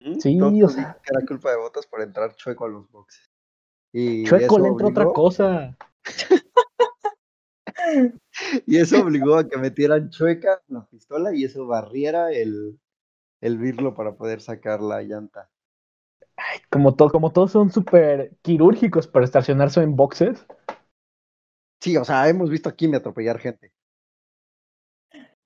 [0.00, 0.18] ¿Mm?
[0.18, 0.98] Sí, Toto o dijo sea.
[1.02, 3.30] que era culpa de botas por entrar chueco a los boxes.
[3.92, 5.76] Y Chueco le entra otra cosa.
[8.66, 12.78] Y eso obligó a que metieran chueca la pistola y eso barriera el,
[13.40, 15.50] el birlo para poder sacar la llanta.
[16.38, 20.46] Ay, como, to- como todos son súper quirúrgicos para estacionarse en boxes.
[21.80, 23.72] Sí, o sea, hemos visto a Kimi atropellar gente.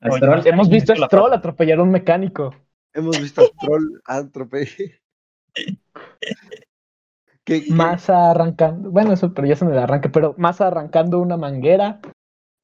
[0.00, 2.54] A Oye, Stroll, Hemos visto a la Stroll atropellar a un mecánico.
[2.92, 5.00] Hemos visto a Stroll atropellar.
[7.44, 8.90] Que, que- Massa arrancando.
[8.90, 12.00] Bueno, eso, pero ya es en el arranque, pero Massa arrancando una manguera.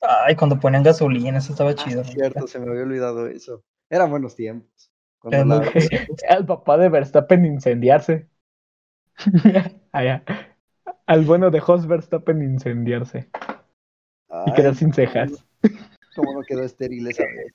[0.01, 2.03] Ay, cuando ponían gasolina, eso estaba chido.
[2.03, 3.65] Ah, cierto, se me había olvidado eso.
[3.91, 4.88] Eran buenos tiempos.
[5.19, 5.73] Cuando la-.
[6.29, 8.29] Al papá de Verstappen incendiarse.
[9.93, 10.25] Allá.
[11.07, 13.29] Al bueno de Jos Verstappen incendiarse.
[14.47, 15.45] Y quedar sin cejas.
[16.15, 17.55] cómo no quedó estéril esa vez.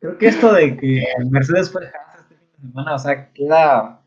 [0.00, 4.00] Creo que esto de que Mercedes fue Haas este fin de semana, o sea, queda,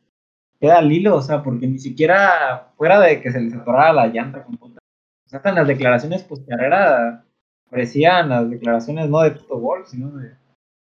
[0.60, 4.08] queda al hilo, o sea, porque ni siquiera fuera de que se les atorara la
[4.08, 4.80] llanta con puta.
[5.26, 7.26] O sea, hasta en las declaraciones post carrera
[7.70, 10.34] parecían las declaraciones no de Toto Wolff, sino de,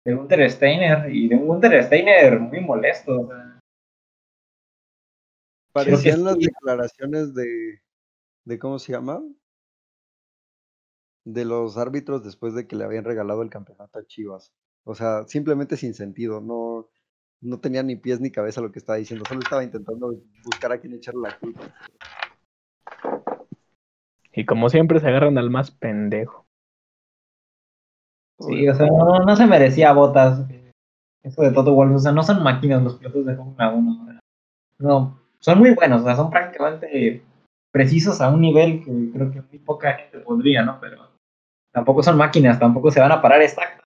[0.04, 3.60] de Gunter Steiner, y de un Gunter Steiner muy molesto, o sea.
[5.72, 6.46] Parecían las sí.
[6.46, 7.80] declaraciones de,
[8.44, 9.22] de ¿cómo se llama?
[11.24, 14.52] De los árbitros después de que le habían regalado el campeonato a Chivas.
[14.84, 16.88] O sea, simplemente sin sentido, no,
[17.40, 20.80] no tenía ni pies ni cabeza lo que estaba diciendo, solo estaba intentando buscar a
[20.80, 21.72] quién echarle la culpa.
[24.32, 26.41] Y como siempre se agarran al más pendejo.
[28.46, 30.46] Sí, o sea, no, no se merecía botas.
[31.22, 34.02] Eso de Toto Wolff, o sea, no son máquinas los pilotos de Fórmula 1.
[34.02, 34.20] o sea,
[34.78, 37.22] No, son muy buenos, o sea, son prácticamente
[37.70, 40.78] precisos a un nivel que creo que muy poca gente podría, ¿no?
[40.80, 41.08] Pero
[41.72, 43.84] tampoco son máquinas, tampoco se van a parar exactas.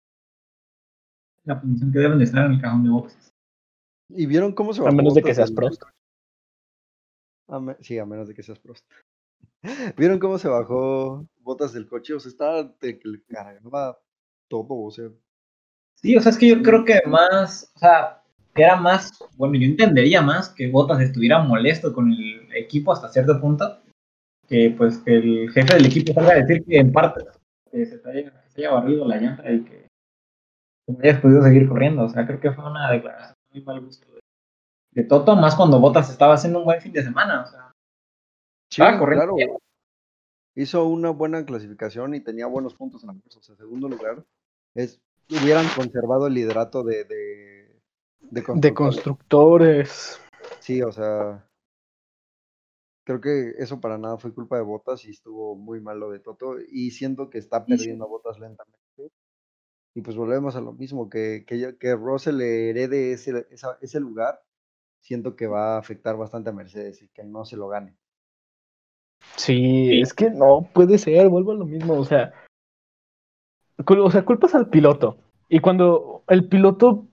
[1.44, 3.30] La posición que deben de estar en el cajón de boxes.
[4.08, 5.82] ¿Y vieron cómo se A bajó menos de que seas Prost.
[7.48, 8.84] A me- Sí, a menos de que seas Prost.
[9.96, 12.14] ¿Vieron cómo se bajó Botas del coche?
[12.14, 13.98] O sea, estaba de que le cargaba
[14.48, 15.08] todo, o sea,
[15.96, 18.22] Sí, o sea, es que yo creo que más, o sea,
[18.54, 23.40] era más, bueno, yo entendería más que Bottas estuviera molesto con el equipo hasta cierto
[23.40, 23.80] punto,
[24.46, 27.24] que pues que el jefe del equipo salga a decir que en parte
[27.70, 29.88] que se te haya, que se haya barrido la llanta y que
[30.86, 32.04] no hayas podido seguir corriendo.
[32.04, 34.20] O sea, creo que fue una declaración muy mal gusto de,
[34.92, 37.42] de Toto, más cuando Bottas estaba haciendo un buen fin de semana.
[37.42, 37.72] O sea,
[38.70, 39.58] Sí, estaba corriendo claro.
[40.54, 43.38] Hizo una buena clasificación y tenía buenos puntos en la bolsa.
[43.38, 44.24] O sea, segundo lugar,
[44.76, 45.00] es,
[45.30, 47.80] hubieran conservado el liderato de, de,
[48.20, 50.20] de De constructores.
[50.60, 51.48] Sí, o sea,
[53.04, 56.20] creo que eso para nada fue culpa de Botas y estuvo muy mal lo de
[56.20, 56.56] Toto.
[56.60, 58.76] Y siento que está perdiendo a Botas lentamente.
[59.94, 63.98] Y pues volvemos a lo mismo, que, que, que Russell le herede ese, esa- ese
[63.98, 64.42] lugar.
[65.00, 67.96] Siento que va a afectar bastante a Mercedes y que no se lo gane.
[69.36, 72.32] Sí, es que no puede ser, vuelvo a lo mismo, o sea,
[73.84, 75.18] o sea, culpas al piloto.
[75.48, 77.06] Y cuando el piloto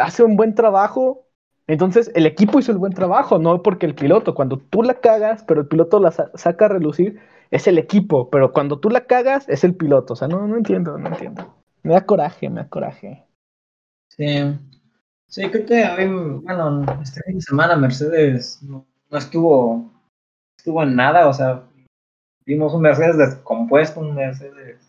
[0.00, 1.26] hace un buen trabajo,
[1.66, 5.44] entonces el equipo hizo el buen trabajo, no porque el piloto, cuando tú la cagas,
[5.44, 7.18] pero el piloto la sa- saca a relucir,
[7.50, 10.12] es el equipo, pero cuando tú la cagas, es el piloto.
[10.14, 11.54] O sea, no, no entiendo, no entiendo.
[11.82, 13.24] Me da coraje, me da coraje.
[14.08, 14.26] Sí,
[15.28, 19.90] sí, creo que hoy, bueno, este fin de semana Mercedes no, no estuvo,
[20.56, 21.62] estuvo en nada, o sea,
[22.44, 24.87] vimos un Mercedes descompuesto, un Mercedes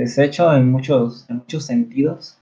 [0.00, 2.40] deshecho en muchos, en muchos sentidos.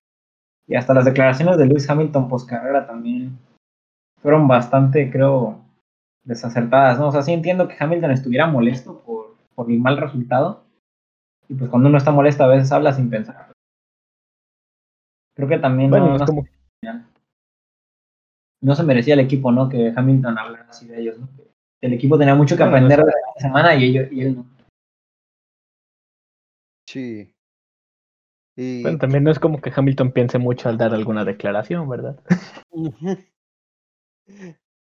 [0.66, 3.38] Y hasta las declaraciones de Lewis Hamilton post carrera también
[4.20, 5.60] fueron bastante, creo,
[6.24, 7.08] desacertadas, ¿no?
[7.08, 10.64] O sea, sí entiendo que Hamilton estuviera molesto por, por el mal resultado.
[11.48, 13.52] Y pues cuando uno está molesto a veces habla sin pensar.
[15.34, 16.44] Creo que también Bueno, no, es no como
[18.60, 19.68] no se merecía el equipo, ¿no?
[19.68, 21.28] Que Hamilton hablara así de ellos, ¿no?
[21.80, 24.46] El equipo tenía mucho que Bueno, aprender de la semana y, ellos, y él no.
[26.88, 27.32] Sí.
[28.60, 32.20] Y Bueno, también no es como que Hamilton piense mucho al dar alguna declaración, ¿verdad?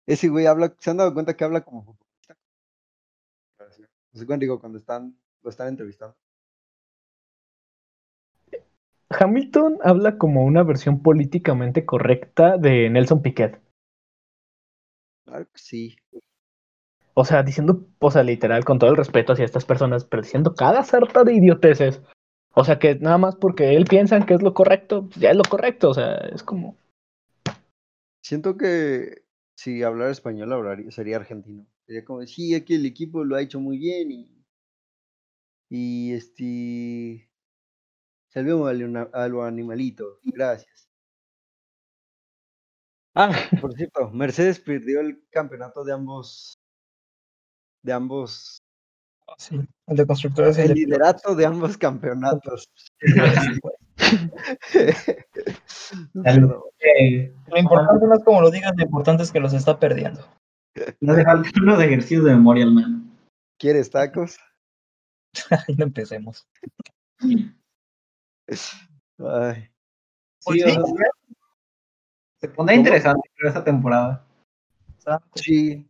[0.04, 2.36] Ese güey habla, ¿se han dado cuenta que habla como futbolista?
[4.26, 6.16] Cuando digo, cuando están, lo están entrevistando.
[9.10, 13.60] Hamilton habla como una versión políticamente correcta de Nelson Piquet.
[15.24, 15.96] Claro que sí.
[17.14, 20.52] O sea, diciendo, o sea, literal, con todo el respeto hacia estas personas, pero diciendo
[20.52, 22.02] cada sarta de idioteces.
[22.54, 25.36] O sea, que nada más porque él piensa que es lo correcto, pues ya es
[25.36, 25.90] lo correcto.
[25.90, 26.76] O sea, es como.
[28.22, 29.22] Siento que
[29.54, 31.66] si hablar español hablaría, sería argentino.
[31.86, 34.44] Sería como, sí, aquí el equipo lo ha hecho muy bien y,
[35.68, 37.28] y este,
[38.30, 40.18] salvemos a, lo- a los animalitos.
[40.24, 40.88] Gracias.
[43.14, 43.30] Ah,
[43.60, 46.58] por cierto, Mercedes perdió el campeonato de ambos,
[47.82, 48.61] de ambos,
[49.38, 52.68] Sí, el de constructores el el liderato de ambos campeonatos.
[56.84, 60.20] Eh, Lo importante no es como lo digas, lo importante es que los está perdiendo.
[61.00, 63.04] no hace falta unos ejercicios de memoria, hermano.
[63.58, 64.38] ¿Quieres tacos?
[65.50, 66.46] Ahí no empecemos.
[67.20, 67.38] Ay,
[68.48, 68.58] Sí,
[70.44, 70.74] Pues o sí.
[70.96, 71.10] sea,
[72.40, 74.26] se pondrá interesante esta temporada.
[75.34, 75.88] sí.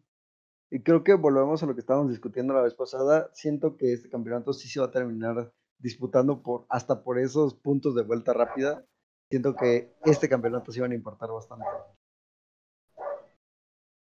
[0.74, 3.28] Y creo que volvemos a lo que estábamos discutiendo la vez pasada.
[3.34, 7.94] Siento que este campeonato sí se va a terminar disputando por hasta por esos puntos
[7.94, 8.82] de vuelta rápida,
[9.28, 11.66] siento que este campeonato sí van a importar bastante.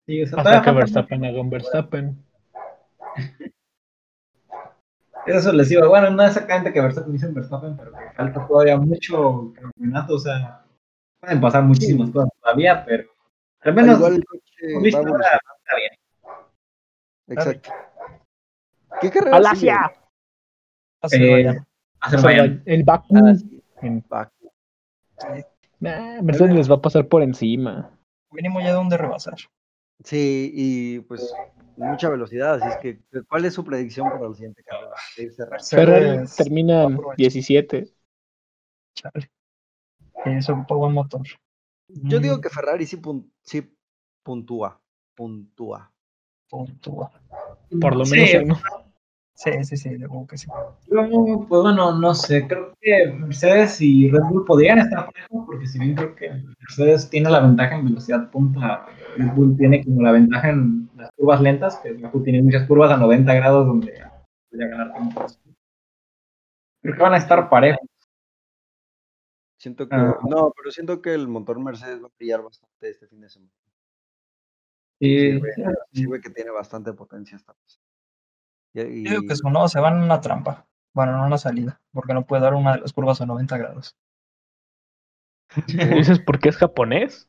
[0.06, 2.22] Sí, Hasta que Verstappen haga un Verstappen.
[5.24, 8.76] Eso les digo, bueno, no exactamente que Verstappen hizo un Verstappen, pero que falta todavía
[8.76, 10.66] mucho campeonato, o sea,
[11.18, 13.08] pueden pasar muchísimas cosas todavía, pero
[13.60, 15.00] al menos Igual está
[15.76, 16.01] bien.
[17.32, 17.70] Exacto.
[19.00, 19.92] ¿Qué carrera ¡Alasia!
[21.00, 21.56] Azerbaiyán.
[21.56, 21.60] Eh,
[22.00, 22.62] Azerbaiyán.
[22.66, 23.16] El Baku.
[23.16, 23.32] Ah.
[23.82, 24.52] En- Baku.
[25.80, 27.98] Nah, Mercedes les va a pasar por encima.
[28.30, 29.34] Mínimo ya donde rebasar.
[30.04, 31.32] Sí, y pues
[31.76, 35.58] mucha velocidad, así es que ¿cuál es su predicción para la siguiente carrera?
[35.68, 37.16] Ferrari termina va a en aprovechar.
[37.18, 37.94] 17.
[38.94, 39.30] Chale.
[40.24, 41.22] Eso ocupa buen motor.
[41.88, 43.76] Yo digo Mm, que Ferrari sí, pun- sí
[44.22, 44.80] puntúa,
[45.14, 45.91] puntúa.
[46.52, 47.10] Puntúa.
[47.80, 48.60] Por lo Sí, menos uno.
[49.34, 50.46] Sí, sí, sí, digo que sí.
[50.88, 55.66] Yo, pues bueno, no sé, creo que Mercedes y Red Bull podrían estar parejos, porque
[55.66, 56.30] si bien creo que
[56.60, 58.86] Mercedes tiene la ventaja en velocidad punta,
[59.16, 62.68] Red Bull tiene como la ventaja en las curvas lentas, que Red Bull tiene muchas
[62.68, 64.00] curvas a 90 grados donde
[64.50, 65.40] podría ganar tiempos.
[66.82, 67.88] Creo que van a estar parejos.
[69.58, 70.18] Siento que, Ah.
[70.28, 73.52] no, pero siento que el motor Mercedes va a brillar bastante este fin de semana.
[75.02, 75.52] Sí, güey.
[75.92, 77.80] Sí, que tiene bastante potencia esta cosa.
[78.74, 80.68] Y, Yo digo que su no se van en una trampa.
[80.94, 83.58] Bueno, no en una salida, porque no puede dar una de las curvas a 90
[83.58, 83.96] grados.
[85.66, 87.28] ¿Dices por qué es japonés?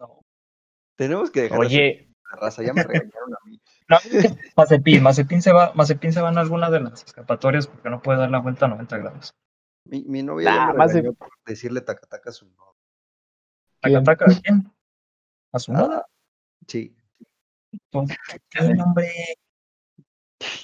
[0.00, 0.20] No,
[0.96, 3.60] tenemos que dejar de Oye, hacer raza, ya me regañaron a mí.
[3.90, 3.96] No,
[4.56, 8.18] Mazepin, Mazepin se va, Mazepin se va en alguna de las escapatorias porque no puede
[8.18, 9.34] dar la vuelta a 90 grados.
[9.84, 12.46] Mi, mi novia Nah, ya me de- por decirle tacataca a su
[13.82, 13.82] novio.
[13.82, 13.96] ¿quién?
[13.96, 14.72] ¿Ataca a quién?
[15.52, 16.04] ¿A su moda?
[16.04, 16.06] Ah,
[16.66, 16.94] sí.
[17.90, 18.08] Pues,
[18.50, 19.08] ¿Qué nombre?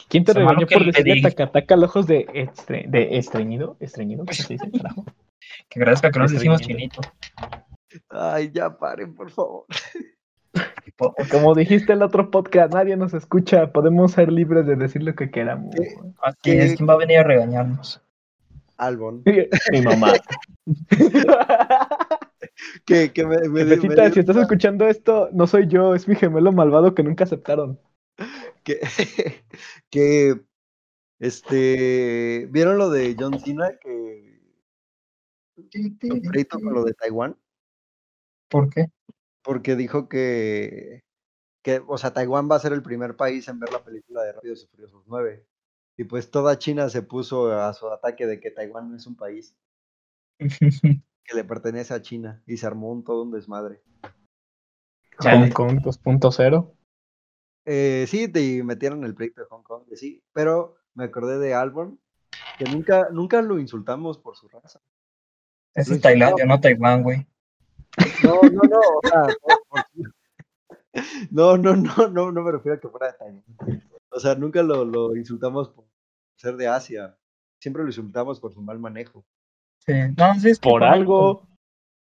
[0.09, 1.31] ¿quién te regañó que por le decirle dije.
[1.31, 3.77] tacataca a ojos de, estre- de estreñido?
[3.81, 4.25] ¿Estreñido?
[4.25, 4.71] ¿Cómo se dice?
[4.71, 5.05] carajo?
[5.69, 7.01] Que agradezca que no le decimos chinito.
[8.09, 9.67] Ay, ya paren, por favor.
[11.31, 13.71] Como dijiste en el otro podcast, nadie nos escucha.
[13.73, 15.75] Podemos ser libres de decir lo que queramos.
[15.75, 15.95] ¿Qué?
[16.23, 16.65] Así ¿Qué?
[16.65, 18.01] es, ¿quién va a venir a regañarnos?
[18.79, 19.23] Albon.
[19.73, 20.13] Mi mamá.
[22.85, 26.53] Que, que me, me, Jefecita, si estás escuchando esto, no soy yo, es mi gemelo
[26.53, 27.81] malvado que nunca aceptaron.
[28.65, 28.81] que,
[29.91, 30.41] que
[31.19, 34.41] este vieron lo de John Cena que
[36.51, 37.37] con lo de Taiwán
[38.49, 38.87] ¿Por qué?
[39.43, 41.03] porque dijo que
[41.63, 44.33] que o sea Taiwán va a ser el primer país en ver la película de
[44.33, 45.47] Rápidos y Furiosos 9
[45.97, 49.17] y pues toda China se puso a su ataque de que Taiwán no es un
[49.17, 49.57] país
[51.25, 53.83] que le pertenece a China y se armó un todo un desmadre
[55.19, 56.73] Hong Kong 2.0.
[57.67, 61.55] Eh, sí, te metieron el pleito de Hong Kong, que sí, pero me acordé de
[61.55, 61.99] Albon,
[62.59, 64.81] que nunca, nunca lo insultamos por su raza.
[65.75, 67.27] Es en Tailandia, no Taiwán, güey.
[68.23, 69.27] No, no, no, o sea,
[71.31, 73.45] no, no, no, no, no me refiero a que fuera de Taiwán.
[74.11, 75.87] O sea, nunca lo, lo insultamos por
[76.37, 77.17] ser de Asia.
[77.61, 79.25] Siempre lo insultamos por su mal manejo.
[79.87, 79.93] Sí.
[80.17, 81.47] No, sí, es que Por algo.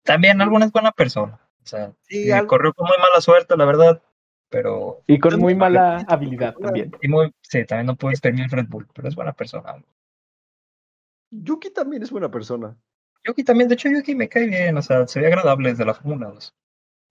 [0.05, 1.39] También alguna es buena persona.
[1.63, 4.03] O sea, Sí, algo- corrió con muy mala suerte, la verdad.
[4.49, 6.91] Pero, Y con muy mala habilidad también.
[7.01, 9.77] y muy, sí, también no puedo exprimir Red Bull, pero es buena persona.
[11.31, 12.77] Yuki también es buena persona.
[13.25, 15.95] Yuki también, de hecho, Yuki me cae bien, o sea, se ve agradable desde la
[15.95, 16.53] Fórmula 2.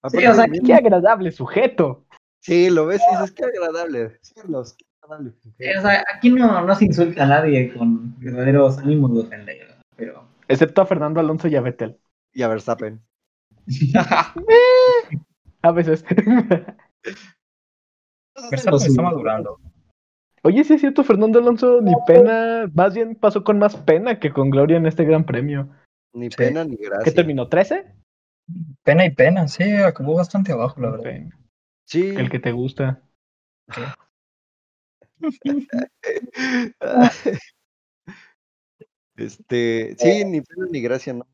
[0.02, 2.06] Aparte, o sea, bien- Qué agradable sujeto.
[2.42, 4.18] sí, lo ves y dices, qué agradable.
[4.22, 5.34] Sí, los- qué agradable.
[5.42, 9.78] Sí, o sea, aquí no, no se insulta a nadie con verdaderos ánimos de ofender,
[9.96, 10.28] pero...
[10.50, 11.98] Excepto a Fernando Alonso y a Vettel.
[12.34, 13.02] Y a Verstappen.
[15.62, 16.04] A veces.
[18.52, 19.60] Verstappen está madurando.
[20.44, 24.32] Oye, sí es cierto, Fernando Alonso ni pena, más bien pasó con más pena que
[24.32, 25.68] con gloria en este gran premio.
[26.14, 26.38] Ni Sí.
[26.38, 27.04] pena ni gracia.
[27.04, 27.50] ¿Qué terminó?
[27.50, 27.94] ¿13?
[28.84, 31.04] Pena y pena, sí, acabó bastante abajo, la verdad.
[31.04, 31.38] Pena.
[31.86, 32.08] Sí.
[32.16, 33.02] El que te gusta.
[39.20, 41.28] Este, sí, ni pena ni gracia, no.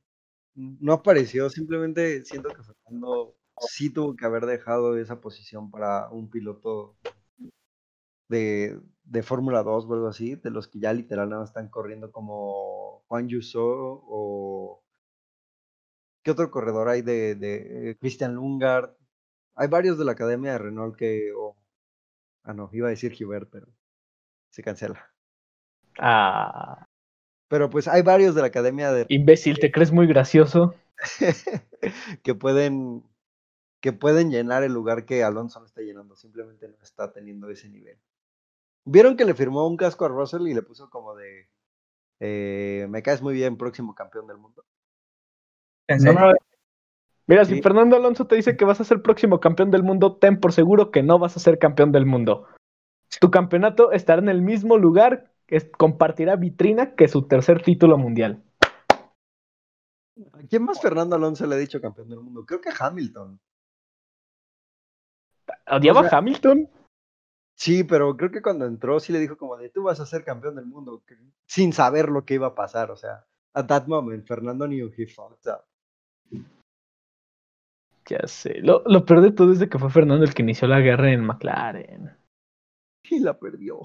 [0.55, 3.35] No apareció, simplemente siento que Fernando
[3.69, 6.95] sí tuvo que haber dejado esa posición para un piloto
[8.29, 12.11] de, de Fórmula 2 o algo así, de los que ya literal nada están corriendo
[12.11, 14.81] como Juan Yuso o
[16.23, 18.91] ¿qué otro corredor hay de, de Christian Lungard?
[19.55, 21.55] Hay varios de la academia de Renault que, o-
[22.43, 23.67] ah no, iba a decir Hubert, pero
[24.49, 25.11] se cancela.
[25.99, 26.84] Ah,
[27.47, 30.73] Pero pues hay varios de la academia de imbécil, ¿te crees muy gracioso?
[32.23, 33.03] que pueden
[33.81, 37.69] que pueden llenar el lugar que Alonso no está llenando, simplemente no está teniendo ese
[37.69, 37.99] nivel.
[38.83, 41.47] ¿Vieron que le firmó un casco a Russell y le puso como de
[42.19, 44.63] eh, me caes muy bien, próximo campeón del mundo?
[47.27, 47.55] Mira, Sí.
[47.55, 50.53] si Fernando Alonso te dice que vas a ser próximo campeón del mundo, ten por
[50.53, 52.47] seguro que no vas a ser campeón del mundo.
[53.19, 58.43] Tu campeonato estará en el mismo lugar, es- compartirá vitrina que su tercer título mundial.
[60.33, 62.45] ¿A quién más Fernando Alonso le ha dicho campeón del mundo?
[62.45, 63.39] Creo que Hamilton.
[65.71, 66.69] ¿Odiaba O sea- a Hamilton?
[67.57, 70.23] Sí, pero creo que cuando entró sí le dijo como de tú vas a ser
[70.25, 71.03] campeón del mundo,
[71.47, 75.07] sin saber lo que iba a pasar, o sea, at that moment Fernando knew he
[75.07, 75.63] fucked up.
[78.07, 78.59] Ya sé.
[78.61, 81.11] Lo, lo peor de todo es de que fue Fernando el que inició la guerra
[81.11, 82.15] en McLaren.
[83.09, 83.81] Y la perdió.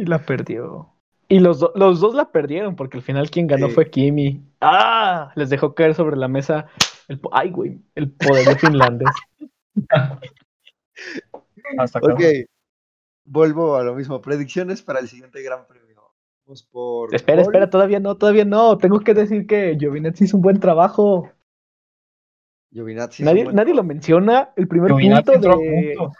[0.00, 0.88] Y la perdió.
[1.28, 3.74] Y los, do- los dos la perdieron, porque al final quien ganó Sí.
[3.74, 4.42] fue Kimi.
[4.60, 5.30] ¡Ah!
[5.36, 6.66] Les dejó caer sobre la mesa
[7.08, 9.10] el, po- ay, güey, el poder de finlandés.
[11.78, 12.14] Hasta acá.
[12.14, 12.20] Ok,
[13.24, 14.20] vuelvo a lo mismo.
[14.20, 16.12] Predicciones para el siguiente Gran Premio.
[16.46, 17.14] Vamos por.
[17.14, 17.46] Espera, Paul.
[17.46, 18.76] espera, todavía no, todavía no.
[18.78, 21.30] Tengo que decir que Giovinazzi hizo un buen trabajo.
[22.72, 23.22] Giovinazzi.
[23.22, 24.50] nadie buen nadie lo menciona.
[24.56, 25.94] El primer Giovinazzi punto de.
[25.96, 26.12] punto.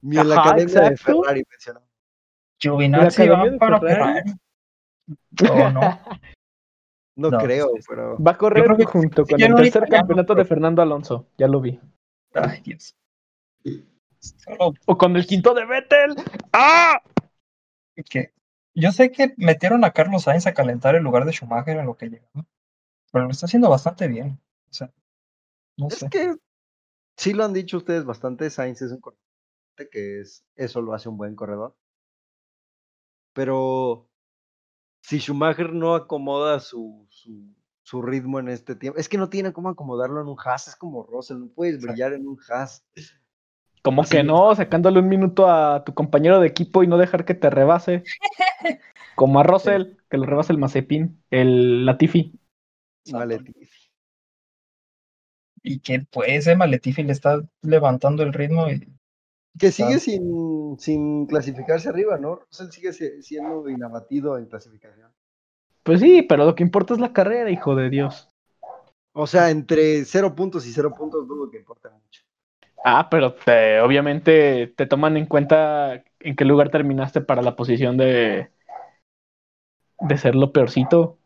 [0.00, 0.96] Ni en la Ajá, academia de.
[0.96, 1.80] Ferrari mencionó.
[2.60, 4.32] Giovinazzi va para Ferrari.
[5.42, 5.80] No, no.
[7.16, 7.82] No, No, creo, sí.
[7.88, 8.18] pero.
[8.22, 11.26] Va a correr que junto con el no tercer campeonato de pero- Fernando Alonso.
[11.38, 11.80] Ya lo vi.
[12.34, 12.94] Ay, Dios.
[14.20, 16.14] Solo O con el quinto de Vettel.
[16.52, 17.00] ¡Ah!
[18.10, 18.32] que
[18.74, 21.96] yo sé que metieron a Carlos Sainz a calentar el lugar de Schumacher en lo
[21.96, 22.28] que llegó,
[23.10, 24.38] pero lo está haciendo bastante bien.
[24.70, 24.92] O sea,
[25.76, 26.08] no Es sé.
[26.10, 26.36] que
[27.16, 28.50] sí lo han dicho ustedes bastante.
[28.50, 29.20] Sainz es un corredor
[29.90, 31.74] que es, eso lo hace un buen corredor.
[33.38, 34.10] Pero
[35.00, 39.52] si Schumacher no acomoda su, su, su ritmo en este tiempo, es que no tiene
[39.52, 42.84] cómo acomodarlo en un Haas, es como Russell, no puedes brillar en un Haas.
[43.84, 47.24] Como Así que no, sacándole un minuto a tu compañero de equipo y no dejar
[47.24, 48.02] que te rebase.
[49.14, 52.36] Como a Russell, que lo rebase el Mazepin, el Latifi.
[53.12, 53.68] Maletifi.
[55.62, 58.98] Y que pues ese Maletifi le está levantando el ritmo y
[59.58, 62.36] Que sigue sin, sin clasificarse arriba, ¿no?
[62.36, 65.10] Russell sigue si- siendo inabatido en clasificación.
[65.82, 68.28] Pues sí, pero lo que importa es la carrera, hijo de Dios.
[69.12, 72.22] O sea, entre cero puntos y cero puntos dudo que importa mucho.
[72.84, 77.96] Ah, pero te- obviamente te toman en cuenta en qué lugar terminaste para la posición
[77.96, 78.50] de
[80.00, 81.18] de ser lo peorcito.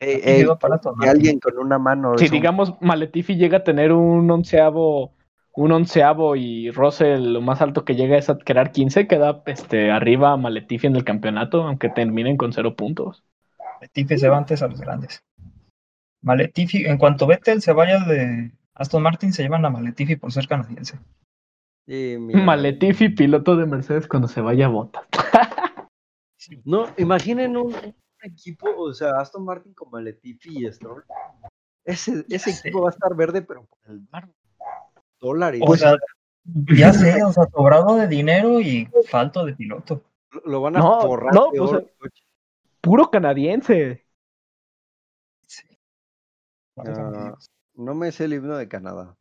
[0.00, 1.08] Eh, eh, para tomar.
[1.08, 2.16] alguien con una mano.
[2.18, 5.12] Si un- digamos Maletifi llega a tener un onceavo,
[5.54, 9.90] un onceavo y Russell lo más alto que llega es a quedar 15, queda este,
[9.90, 13.24] arriba Maletifi en el campeonato, aunque terminen con cero puntos.
[13.80, 15.24] Maletifi se va antes a los grandes.
[16.22, 20.46] Maletifi, en cuanto Vettel se vaya de Aston Martin, se llevan a Maletifi por ser
[20.46, 20.98] canadiense.
[21.86, 25.06] Sí, mira, Maletifi, piloto de Mercedes cuando se vaya a Bota.
[26.64, 31.04] No, imaginen un, un equipo, o sea, Aston Martin con Maletifi y Stroll.
[31.84, 32.68] Ese, ese sé.
[32.68, 34.30] equipo va a estar verde, pero por el mar.
[35.20, 35.60] Dólares.
[35.64, 35.96] O sea,
[36.76, 40.02] ya sé, o sea, sobrado de dinero y falto de piloto.
[40.44, 41.82] lo, van a no, forrar no, o sea-.
[42.80, 44.06] Puro canadiense.
[45.46, 45.66] Sí.
[46.76, 47.34] Ah,
[47.74, 49.16] no me sé el himno de Canadá.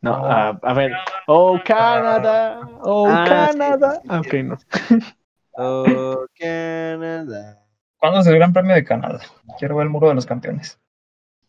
[0.00, 0.92] No, a, a ver.
[1.26, 2.60] Oh, Canadá.
[2.82, 3.92] Oh, Ah, sí, Canadá.
[3.94, 4.00] sí,
[4.30, 4.58] sí, Ah, no.
[5.60, 7.64] Oh, Canadá.
[7.96, 9.18] ¿Cuándo es el Gran Premio de Canadá?
[9.58, 10.78] Quiero ver el muro de los campeones.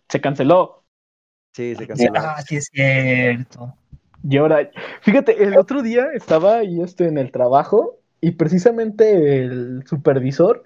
[0.07, 0.78] Se canceló.
[1.59, 2.13] Sí, se canceló.
[2.15, 3.75] Ah, sí es cierto.
[4.23, 9.83] Y ahora, fíjate, el otro día estaba ahí este, en el trabajo y precisamente el
[9.85, 10.63] supervisor,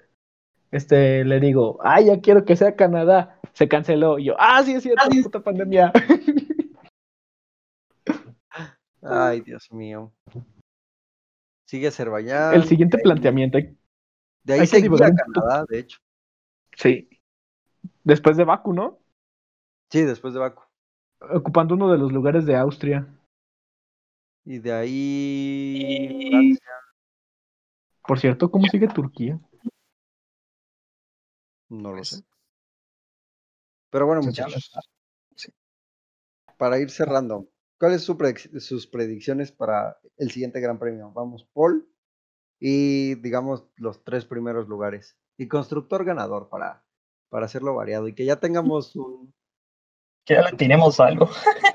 [0.70, 3.40] este, le digo, ah, ya quiero que sea Canadá.
[3.54, 4.20] Se canceló.
[4.20, 5.90] Y yo, ah, sí es cierto, puta pandemia.
[9.02, 10.12] Ay, Dios mío.
[11.66, 12.54] Sigue Azerbaiyán.
[12.54, 13.58] El siguiente de planteamiento.
[14.44, 15.10] De ahí hay que un poco.
[15.34, 15.98] Canadá, de hecho.
[16.76, 17.08] Sí.
[18.04, 19.00] Después de Baku, ¿no?
[19.90, 20.63] Sí, después de Baku.
[21.32, 23.06] Ocupando uno de los lugares de Austria.
[24.44, 26.28] Y de ahí.
[26.30, 26.72] Francia.
[28.06, 29.40] Por cierto, ¿cómo sigue Turquía?
[31.70, 32.22] No lo Pues, sé.
[33.90, 34.70] Pero bueno, muchachos.
[35.34, 35.52] Sí.
[36.58, 37.48] Para ir cerrando,
[37.78, 38.18] ¿cuáles son
[38.60, 41.10] sus predicciones para el siguiente Gran Premio?
[41.12, 41.88] Vamos, Paul
[42.66, 45.18] y digamos los tres primeros lugares.
[45.36, 46.82] Y constructor ganador para,
[47.28, 49.34] para hacerlo variado y que ya tengamos un.
[50.24, 51.28] Que ya le tiremos algo.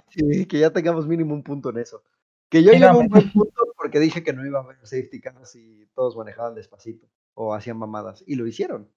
[0.09, 2.03] sí, que ya tengamos mínimo un punto en eso.
[2.49, 5.55] Que yo llevo un buen punto porque dije que no iba a haber safety cars
[5.55, 8.23] y todos manejaban despacito o hacían mamadas.
[8.25, 8.89] Y lo hicieron.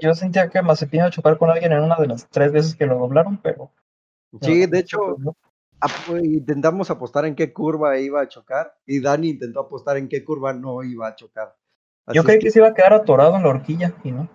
[0.00, 2.74] Yo sentía que Mazepin iba a chocar con alguien en una de las tres veces
[2.74, 3.72] que lo doblaron, pero.
[4.40, 5.36] Sí, no, de hecho, no.
[5.80, 10.24] ap- intentamos apostar en qué curva iba a chocar y Dani intentó apostar en qué
[10.24, 11.56] curva no iba a chocar.
[12.06, 14.28] Así Yo creí que- que se iba a quedar atorado en la horquilla y no.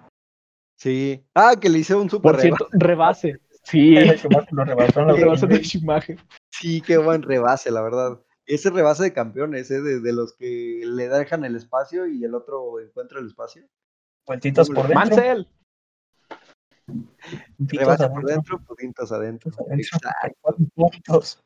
[0.79, 1.25] Sí.
[1.33, 3.39] Ah, que le hice un super Por cierto, rebase.
[3.69, 3.95] Sí,
[4.51, 5.47] lo el rebase horquilla.
[5.47, 6.19] de Schumacher.
[6.51, 8.21] Sí, qué buen rebase, la verdad.
[8.45, 9.81] Ese rebase de campeones, ¿eh?
[9.81, 13.67] de, de los que le dejan el espacio y el otro encuentra el espacio.
[14.25, 14.95] Vueltitas por dentro.
[14.95, 15.47] Mansell.
[17.59, 18.65] Rebase por adentro, dentro, adentro.
[18.67, 20.55] puntitos adentro, Exacto.
[20.73, 21.43] puntos.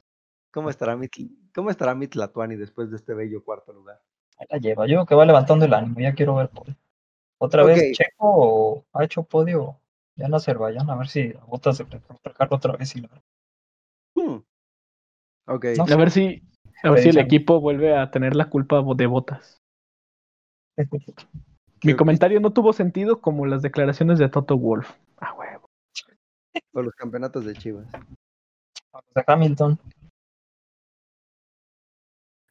[0.51, 1.07] ¿Cómo estará mi,
[1.55, 3.99] cómo estará mi Tlatuani después de este bello cuarto lugar?
[4.37, 4.85] Ahí la lleva.
[4.85, 5.99] Yo creo que va levantando el ánimo.
[5.99, 6.51] Ya quiero ver.
[7.39, 9.79] Otra vez Checo o ha hecho podio
[10.15, 10.89] ya en Azerbaiyán.
[10.89, 11.83] A ver si a Botas se
[12.49, 12.95] otra vez.
[12.95, 13.09] Y la...
[14.15, 14.43] Hmm.
[15.47, 15.65] Ok.
[15.77, 16.41] No A ver si,
[16.83, 19.61] a ver si el equipo vuelve a tener la culpa de botas.
[20.77, 20.99] Mi Creo
[21.79, 24.89] que- comentario no tuvo sentido como las declaraciones de Toto Wolf.
[25.17, 25.67] Ah, huevo.
[26.73, 27.87] O los campeonatos de Chivas.
[27.91, 29.79] de Hamilton.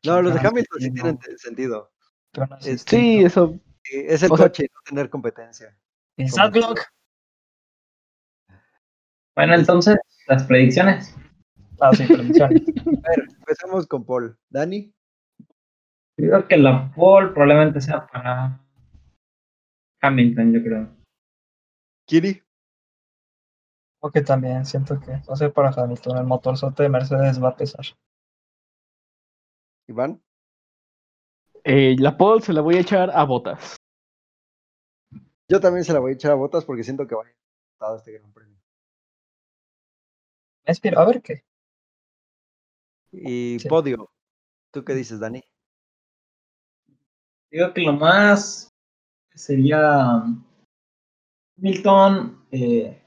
[0.05, 1.91] No, los de Hamilton sí tienen sentido.
[2.33, 3.55] Pero Sí, eso.
[3.93, 5.77] Eh, Es el O sea- coche, no tener competencia.
[6.29, 6.81] Sadlock.
[9.41, 11.17] Bueno, entonces, las predicciones.
[11.81, 12.61] Ah, sí, predicciones.
[13.07, 14.39] A ver, empezamos con Paul.
[14.51, 14.93] Dani,
[16.15, 18.63] creo que la pole probablemente sea para
[20.03, 20.97] Hamilton, yo creo.
[22.07, 22.43] Kiri,
[23.99, 26.19] Porque también siento que va a ser para Hamilton.
[26.19, 27.87] El motorzote de Mercedes va a pesar.
[29.89, 30.21] Iván,
[31.65, 33.77] eh, la pole se la voy a echar a botas.
[35.49, 37.37] yo también se la voy a echar a botas porque siento que va a ir
[37.81, 38.60] dado este gran premio.
[40.71, 41.45] Inspira- A ver qué.
[43.13, 43.69] Y Sí.
[43.69, 44.11] podio,
[44.73, 45.43] ¿tú qué dices, Dani?
[47.51, 48.69] Digo que lo más
[49.35, 50.23] sería
[51.59, 53.03] Hamilton, eh,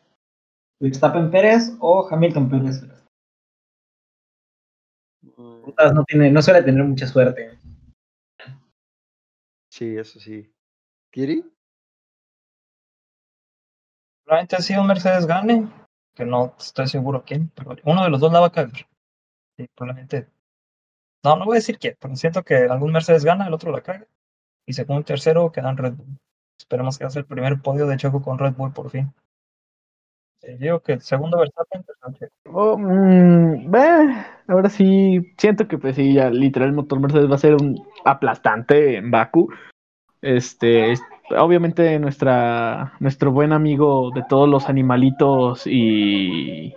[0.81, 2.83] Verstappen Pérez o Hamilton Pérez.
[5.21, 7.57] Mm, no tiene, no suele tener mucha suerte.
[9.71, 10.53] Sí, eso sí.
[11.11, 11.43] ¿Kiri?
[14.25, 15.69] Probablemente si un Mercedes gane,
[16.13, 18.67] que no estoy seguro quién, pero uno de los dos la va a.
[19.57, 20.27] Sí, probablemente.
[21.23, 23.81] No, no voy a decir quién, pero siento que algún Mercedes gana, el otro la
[23.81, 24.05] caga.
[24.65, 26.17] Y segundo y tercero quedan Red Bull.
[26.57, 29.13] Esperemos que haga el primer podio de Checo con Red Bull por fin.
[30.59, 31.85] Digo que el segundo Verstappen,
[32.19, 32.33] Checo.
[32.51, 37.35] Oh, mm, eh, ahora sí, siento que pues sí, ya literal el motor Mercedes va
[37.35, 39.49] a ser un aplastante en Baku.
[40.21, 41.01] Este, es-
[41.37, 46.73] obviamente nuestra, nuestro buen amigo de todos los animalitos y,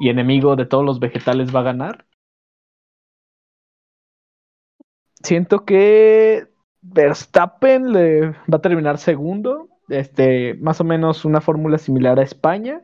[0.00, 2.06] y enemigo de todos los vegetales va a ganar.
[5.22, 6.46] Siento que
[6.80, 9.68] Verstappen le va a terminar segundo.
[9.88, 12.82] Este, más o menos una fórmula similar a España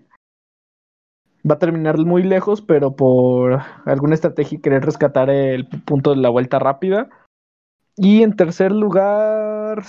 [1.48, 6.30] va a terminar muy lejos, pero por alguna estrategia querer rescatar el punto de la
[6.30, 7.09] vuelta rápida.
[7.97, 9.84] Y en tercer lugar,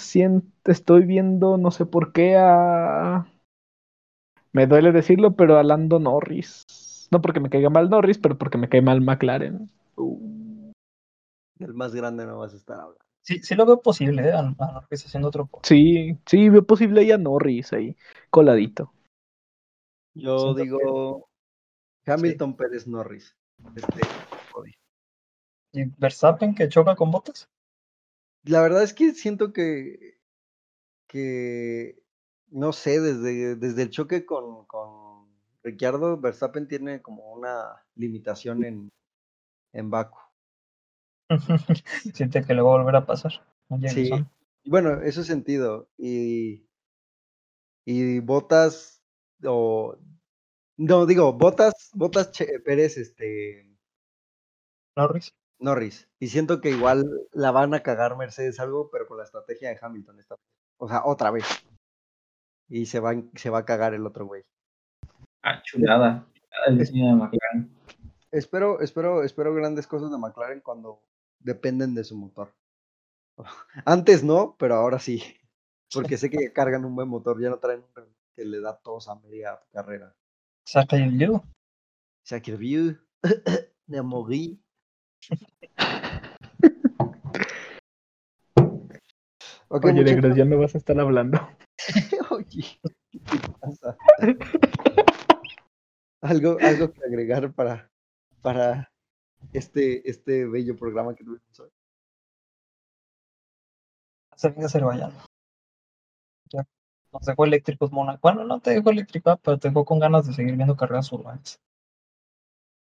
[0.65, 3.27] estoy viendo, no sé por qué, a...
[4.51, 6.63] Me duele decirlo, pero a Lando Norris.
[7.11, 9.69] No porque me caiga mal Norris, pero porque me cae mal McLaren.
[9.97, 10.71] Uh,
[11.59, 13.03] El más grande no vas a estar hablando.
[13.21, 14.33] Sí, sí lo veo posible, ¿eh?
[14.33, 17.97] A, Norris haciendo otro sí, sí, veo posible ahí a Norris ahí,
[18.29, 18.93] coladito.
[20.13, 21.29] Yo Siento digo
[22.05, 23.35] Hamilton Pérez Norris.
[23.75, 24.01] Este.
[25.73, 27.49] Y Verstappen que choca con botas.
[28.45, 30.19] La verdad es que siento que,
[31.07, 32.03] que
[32.49, 35.27] no sé, desde, desde el choque con, con
[35.63, 38.91] Ricciardo, Verstappen tiene como una limitación en,
[39.73, 40.19] en Baku.
[42.13, 43.33] Siente que le va a volver a pasar.
[43.89, 44.09] Sí.
[44.65, 45.89] Bueno, eso es sentido.
[45.97, 46.67] Y,
[47.85, 49.01] y Botas,
[49.43, 49.97] o
[50.77, 53.69] no digo, Botas, Botas Che- Pérez, este,
[54.97, 55.31] Norris.
[55.59, 56.09] Norris.
[56.19, 59.79] Y siento que igual la van a cagar Mercedes algo, pero con la estrategia de
[59.81, 60.43] Hamilton esta vez.
[60.77, 61.45] O sea, otra vez.
[62.67, 64.43] Y se va, a- se va a cagar el otro güey.
[65.43, 66.27] Ah, chulada.
[66.67, 67.75] El diseño de McLaren.
[68.31, 71.01] Espero, espero, espero grandes cosas de McLaren cuando
[71.39, 72.53] dependen de su motor.
[73.85, 75.23] Antes no, pero ahora sí.
[75.93, 79.07] Porque sé que cargan un buen motor, ya no traen un que le da tos
[79.07, 80.13] a media carrera.
[80.65, 81.41] Saca el Liu.
[82.23, 82.97] Sacreview,
[83.85, 84.59] de Mogui.
[89.67, 90.21] Ok, Oye, de muchachos.
[90.21, 91.39] gracia no vas a estar hablando.
[92.29, 92.79] Oye,
[93.11, 93.97] ¿qué te pasa?
[96.21, 97.91] algo, algo que agregar para,
[98.41, 98.91] para
[99.53, 101.69] este, este bello programa que tuvimos hoy.
[104.35, 105.11] Se venga Azerbaiyán.
[107.11, 108.19] Nos dejó eléctricos Mónaco.
[108.21, 111.61] Bueno, no te dejó eléctrico, pero te dejó con ganas de seguir viendo carreras urbanas.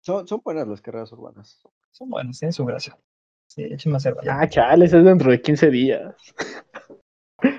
[0.01, 1.59] Son, son buenas las carreras urbanas.
[1.61, 1.71] Son
[2.05, 2.97] buenas, tienen su gracia.
[3.47, 4.39] Sí, écheme Azerbaiyán.
[4.39, 6.15] Ah, chales, es dentro de 15 días.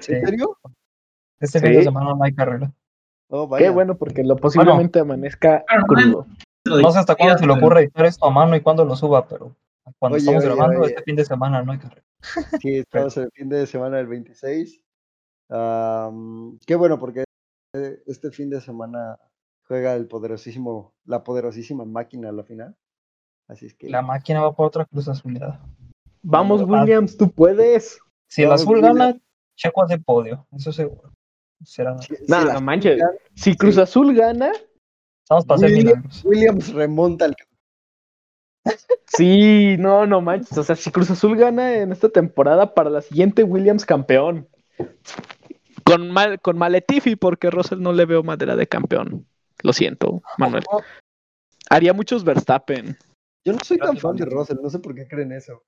[0.01, 0.13] Sí.
[0.13, 0.59] ¿En serio?
[1.41, 2.73] Este fin de semana no hay carrera.
[3.29, 3.67] Oh, vaya.
[3.67, 6.27] Qué bueno, porque lo posiblemente amanezca crudo.
[6.65, 9.27] No sé hasta cuándo se le ocurre editar esto a mano y cuándo lo suba,
[9.29, 9.55] pero
[9.99, 10.91] cuando Oye, estamos oye, grabando oye.
[10.91, 12.03] este fin de semana no hay carrera.
[12.61, 14.83] Sí, estamos en el fin de semana del 26.
[15.51, 17.25] Am, qué bueno, porque
[17.73, 19.19] este fin de semana
[19.67, 22.77] juega el poderosísimo, la poderosísima máquina a la final.
[23.49, 25.61] Así es que La máquina va por otra cruz azulada.
[26.23, 27.99] Vamos, Williams, tú puedes.
[28.29, 29.17] Si el azul gana,
[29.57, 31.11] Checo hace podio, eso seguro.
[31.65, 31.97] Será.
[31.99, 33.01] si No, manches.
[33.35, 33.81] Si Cruz Sí.
[33.81, 34.53] Azul gana,
[35.25, 36.25] Estamos para hacer William- milagros.
[36.25, 37.35] Williams remonta al
[39.07, 40.57] sí, no, no manches.
[40.59, 44.49] O sea, si Cruz Azul gana en esta temporada, para la siguiente, Williams campeón.
[45.85, 49.27] Con, mal, con Maletifi, porque Russell no le veo madera de campeón.
[49.63, 50.65] Lo siento, Manuel.
[51.71, 52.97] Haría muchos Verstappen.
[53.49, 54.25] Yo no soy tan fan de.
[54.27, 55.63] Russell, no sé por qué creen eso.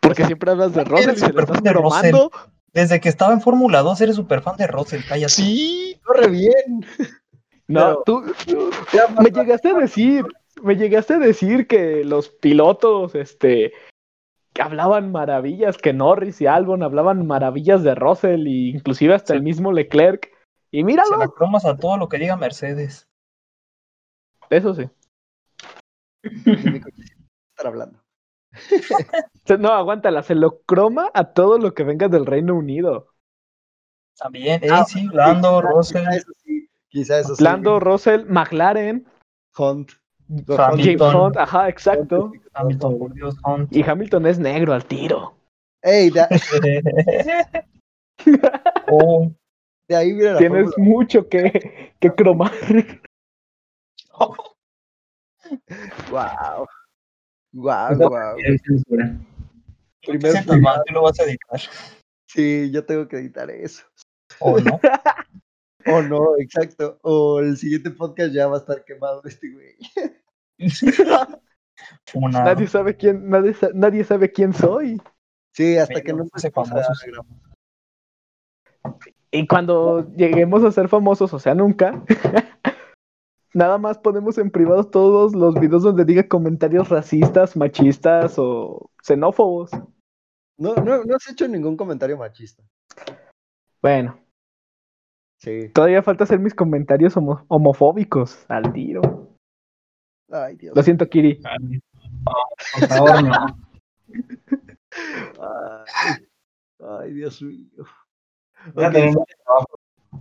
[0.00, 2.10] Porque siempre hablas de Russell y se superfan estás de Russell.
[2.12, 2.30] bromando.
[2.72, 5.30] Desde que estaba en Fórmula 2 eres súper fan de Russell, cállate.
[5.32, 6.00] Sí.
[6.04, 6.84] Corre bien.
[7.68, 8.24] No, Pero- tú
[9.22, 10.24] me llegaste a decir,
[10.62, 13.72] me llegaste a decir que los pilotos, este,
[14.52, 19.38] que hablaban maravillas, que Norris y Albon hablaban maravillas de Russell e inclusive hasta Sí.
[19.38, 20.30] el mismo Leclerc.
[20.70, 23.08] Y Se míralo, la cromas a todo lo que diga Mercedes.
[24.50, 24.88] eso sí.
[26.34, 27.98] Estar hablando.
[29.60, 33.12] No, aguántala, se lo croma a todo lo que venga del Reino Unido.
[34.18, 37.44] También, eh, Ah, sí, Lando, Quizá- Russell, Quizá eso sí, quizá eso sí.
[37.44, 39.06] Lando, Russell, McLaren,
[39.56, 39.92] Hunt.
[40.48, 40.78] Hamilton.
[40.80, 42.32] James Hunt, ajá, exacto.
[42.54, 43.72] Hamilton, por Dios, Hunt.
[43.76, 45.36] Y Hamilton es negro al tiro.
[45.82, 46.26] Ey, de,
[48.90, 49.30] oh,
[49.88, 50.90] de ahí viene la Tienes fórmula.
[50.90, 52.50] mucho que, que cromar.
[56.10, 56.66] Wow.
[57.52, 58.36] Wow, wow.
[58.44, 59.06] Hay censura.
[59.06, 61.60] no te Primer sientas mal, tú lo vas a editar.
[62.28, 63.84] Sí, yo tengo que editar eso.
[64.40, 64.80] O no.
[65.88, 66.98] O no, exacto.
[67.02, 69.76] O el siguiente podcast ya va a estar quemado este güey.
[72.14, 75.00] Una, Nadie sabe quién, nadie, sa- nadie sabe quién soy.
[75.54, 77.06] Sí, hasta Pero que no a famosos.
[79.30, 82.02] Y cuando lleguemos a ser famosos, o sea, nunca,
[83.56, 89.70] nada más ponemos en privado todos los videos donde diga comentarios racistas, machistas o xenófobos.
[90.58, 92.62] No, no, no has hecho ningún comentario machista.
[93.82, 94.20] Bueno,
[95.38, 95.70] Sí.
[95.74, 99.02] todavía falta hacer mis comentarios homo- homofóbicos al tiro.
[100.30, 100.74] Ay, Dios.
[100.76, 101.40] Lo siento, Kiri.
[102.78, 103.46] Por favor, no.
[105.40, 106.26] Ay,
[106.80, 107.84] ay, Dios mío.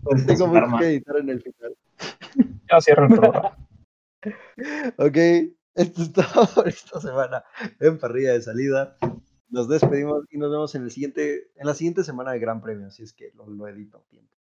[0.04, 1.76] Pues, tengo super mucho que editar en el final.
[2.72, 3.58] ya cierro el programa.
[4.98, 5.18] Ok,
[5.76, 7.44] esto es todo por esta semana
[7.80, 8.98] en parrilla de salida.
[9.50, 12.90] Nos despedimos y nos vemos en el siguiente, en la siguiente semana de Gran Premio,
[12.92, 14.36] si es que lo, lo edito a tiempo.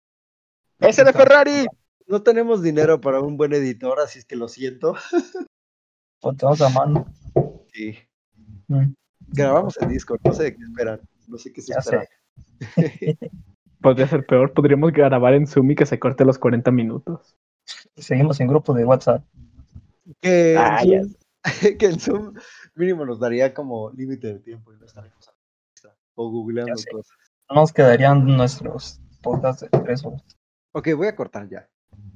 [0.79, 1.65] ¡Ese de Ferrari!
[2.07, 4.95] No tenemos dinero para un buen editor, así es que lo siento.
[6.19, 7.05] Ponteamos a mano.
[7.73, 7.97] Sí.
[8.67, 8.93] Mm,
[9.29, 11.01] Grabamos en Discord, no sé de qué esperan.
[11.27, 12.07] No sé qué se Ya espera.
[13.81, 17.37] Podría ser peor, podríamos grabar en Zoom y que se corte los 40 minutos.
[17.95, 19.23] Y seguimos en grupo de WhatsApp.
[20.19, 20.81] Que, Ah.
[20.81, 21.13] Zoom,
[21.79, 22.33] que en Zoom
[22.75, 25.31] mínimo nos daría como límite de tiempo y no estaremos
[26.15, 27.17] o googleando cosas.
[27.49, 30.23] No nos quedarían nuestros podcasts de tres horas.
[30.73, 31.69] Ok, voy a cortar ya.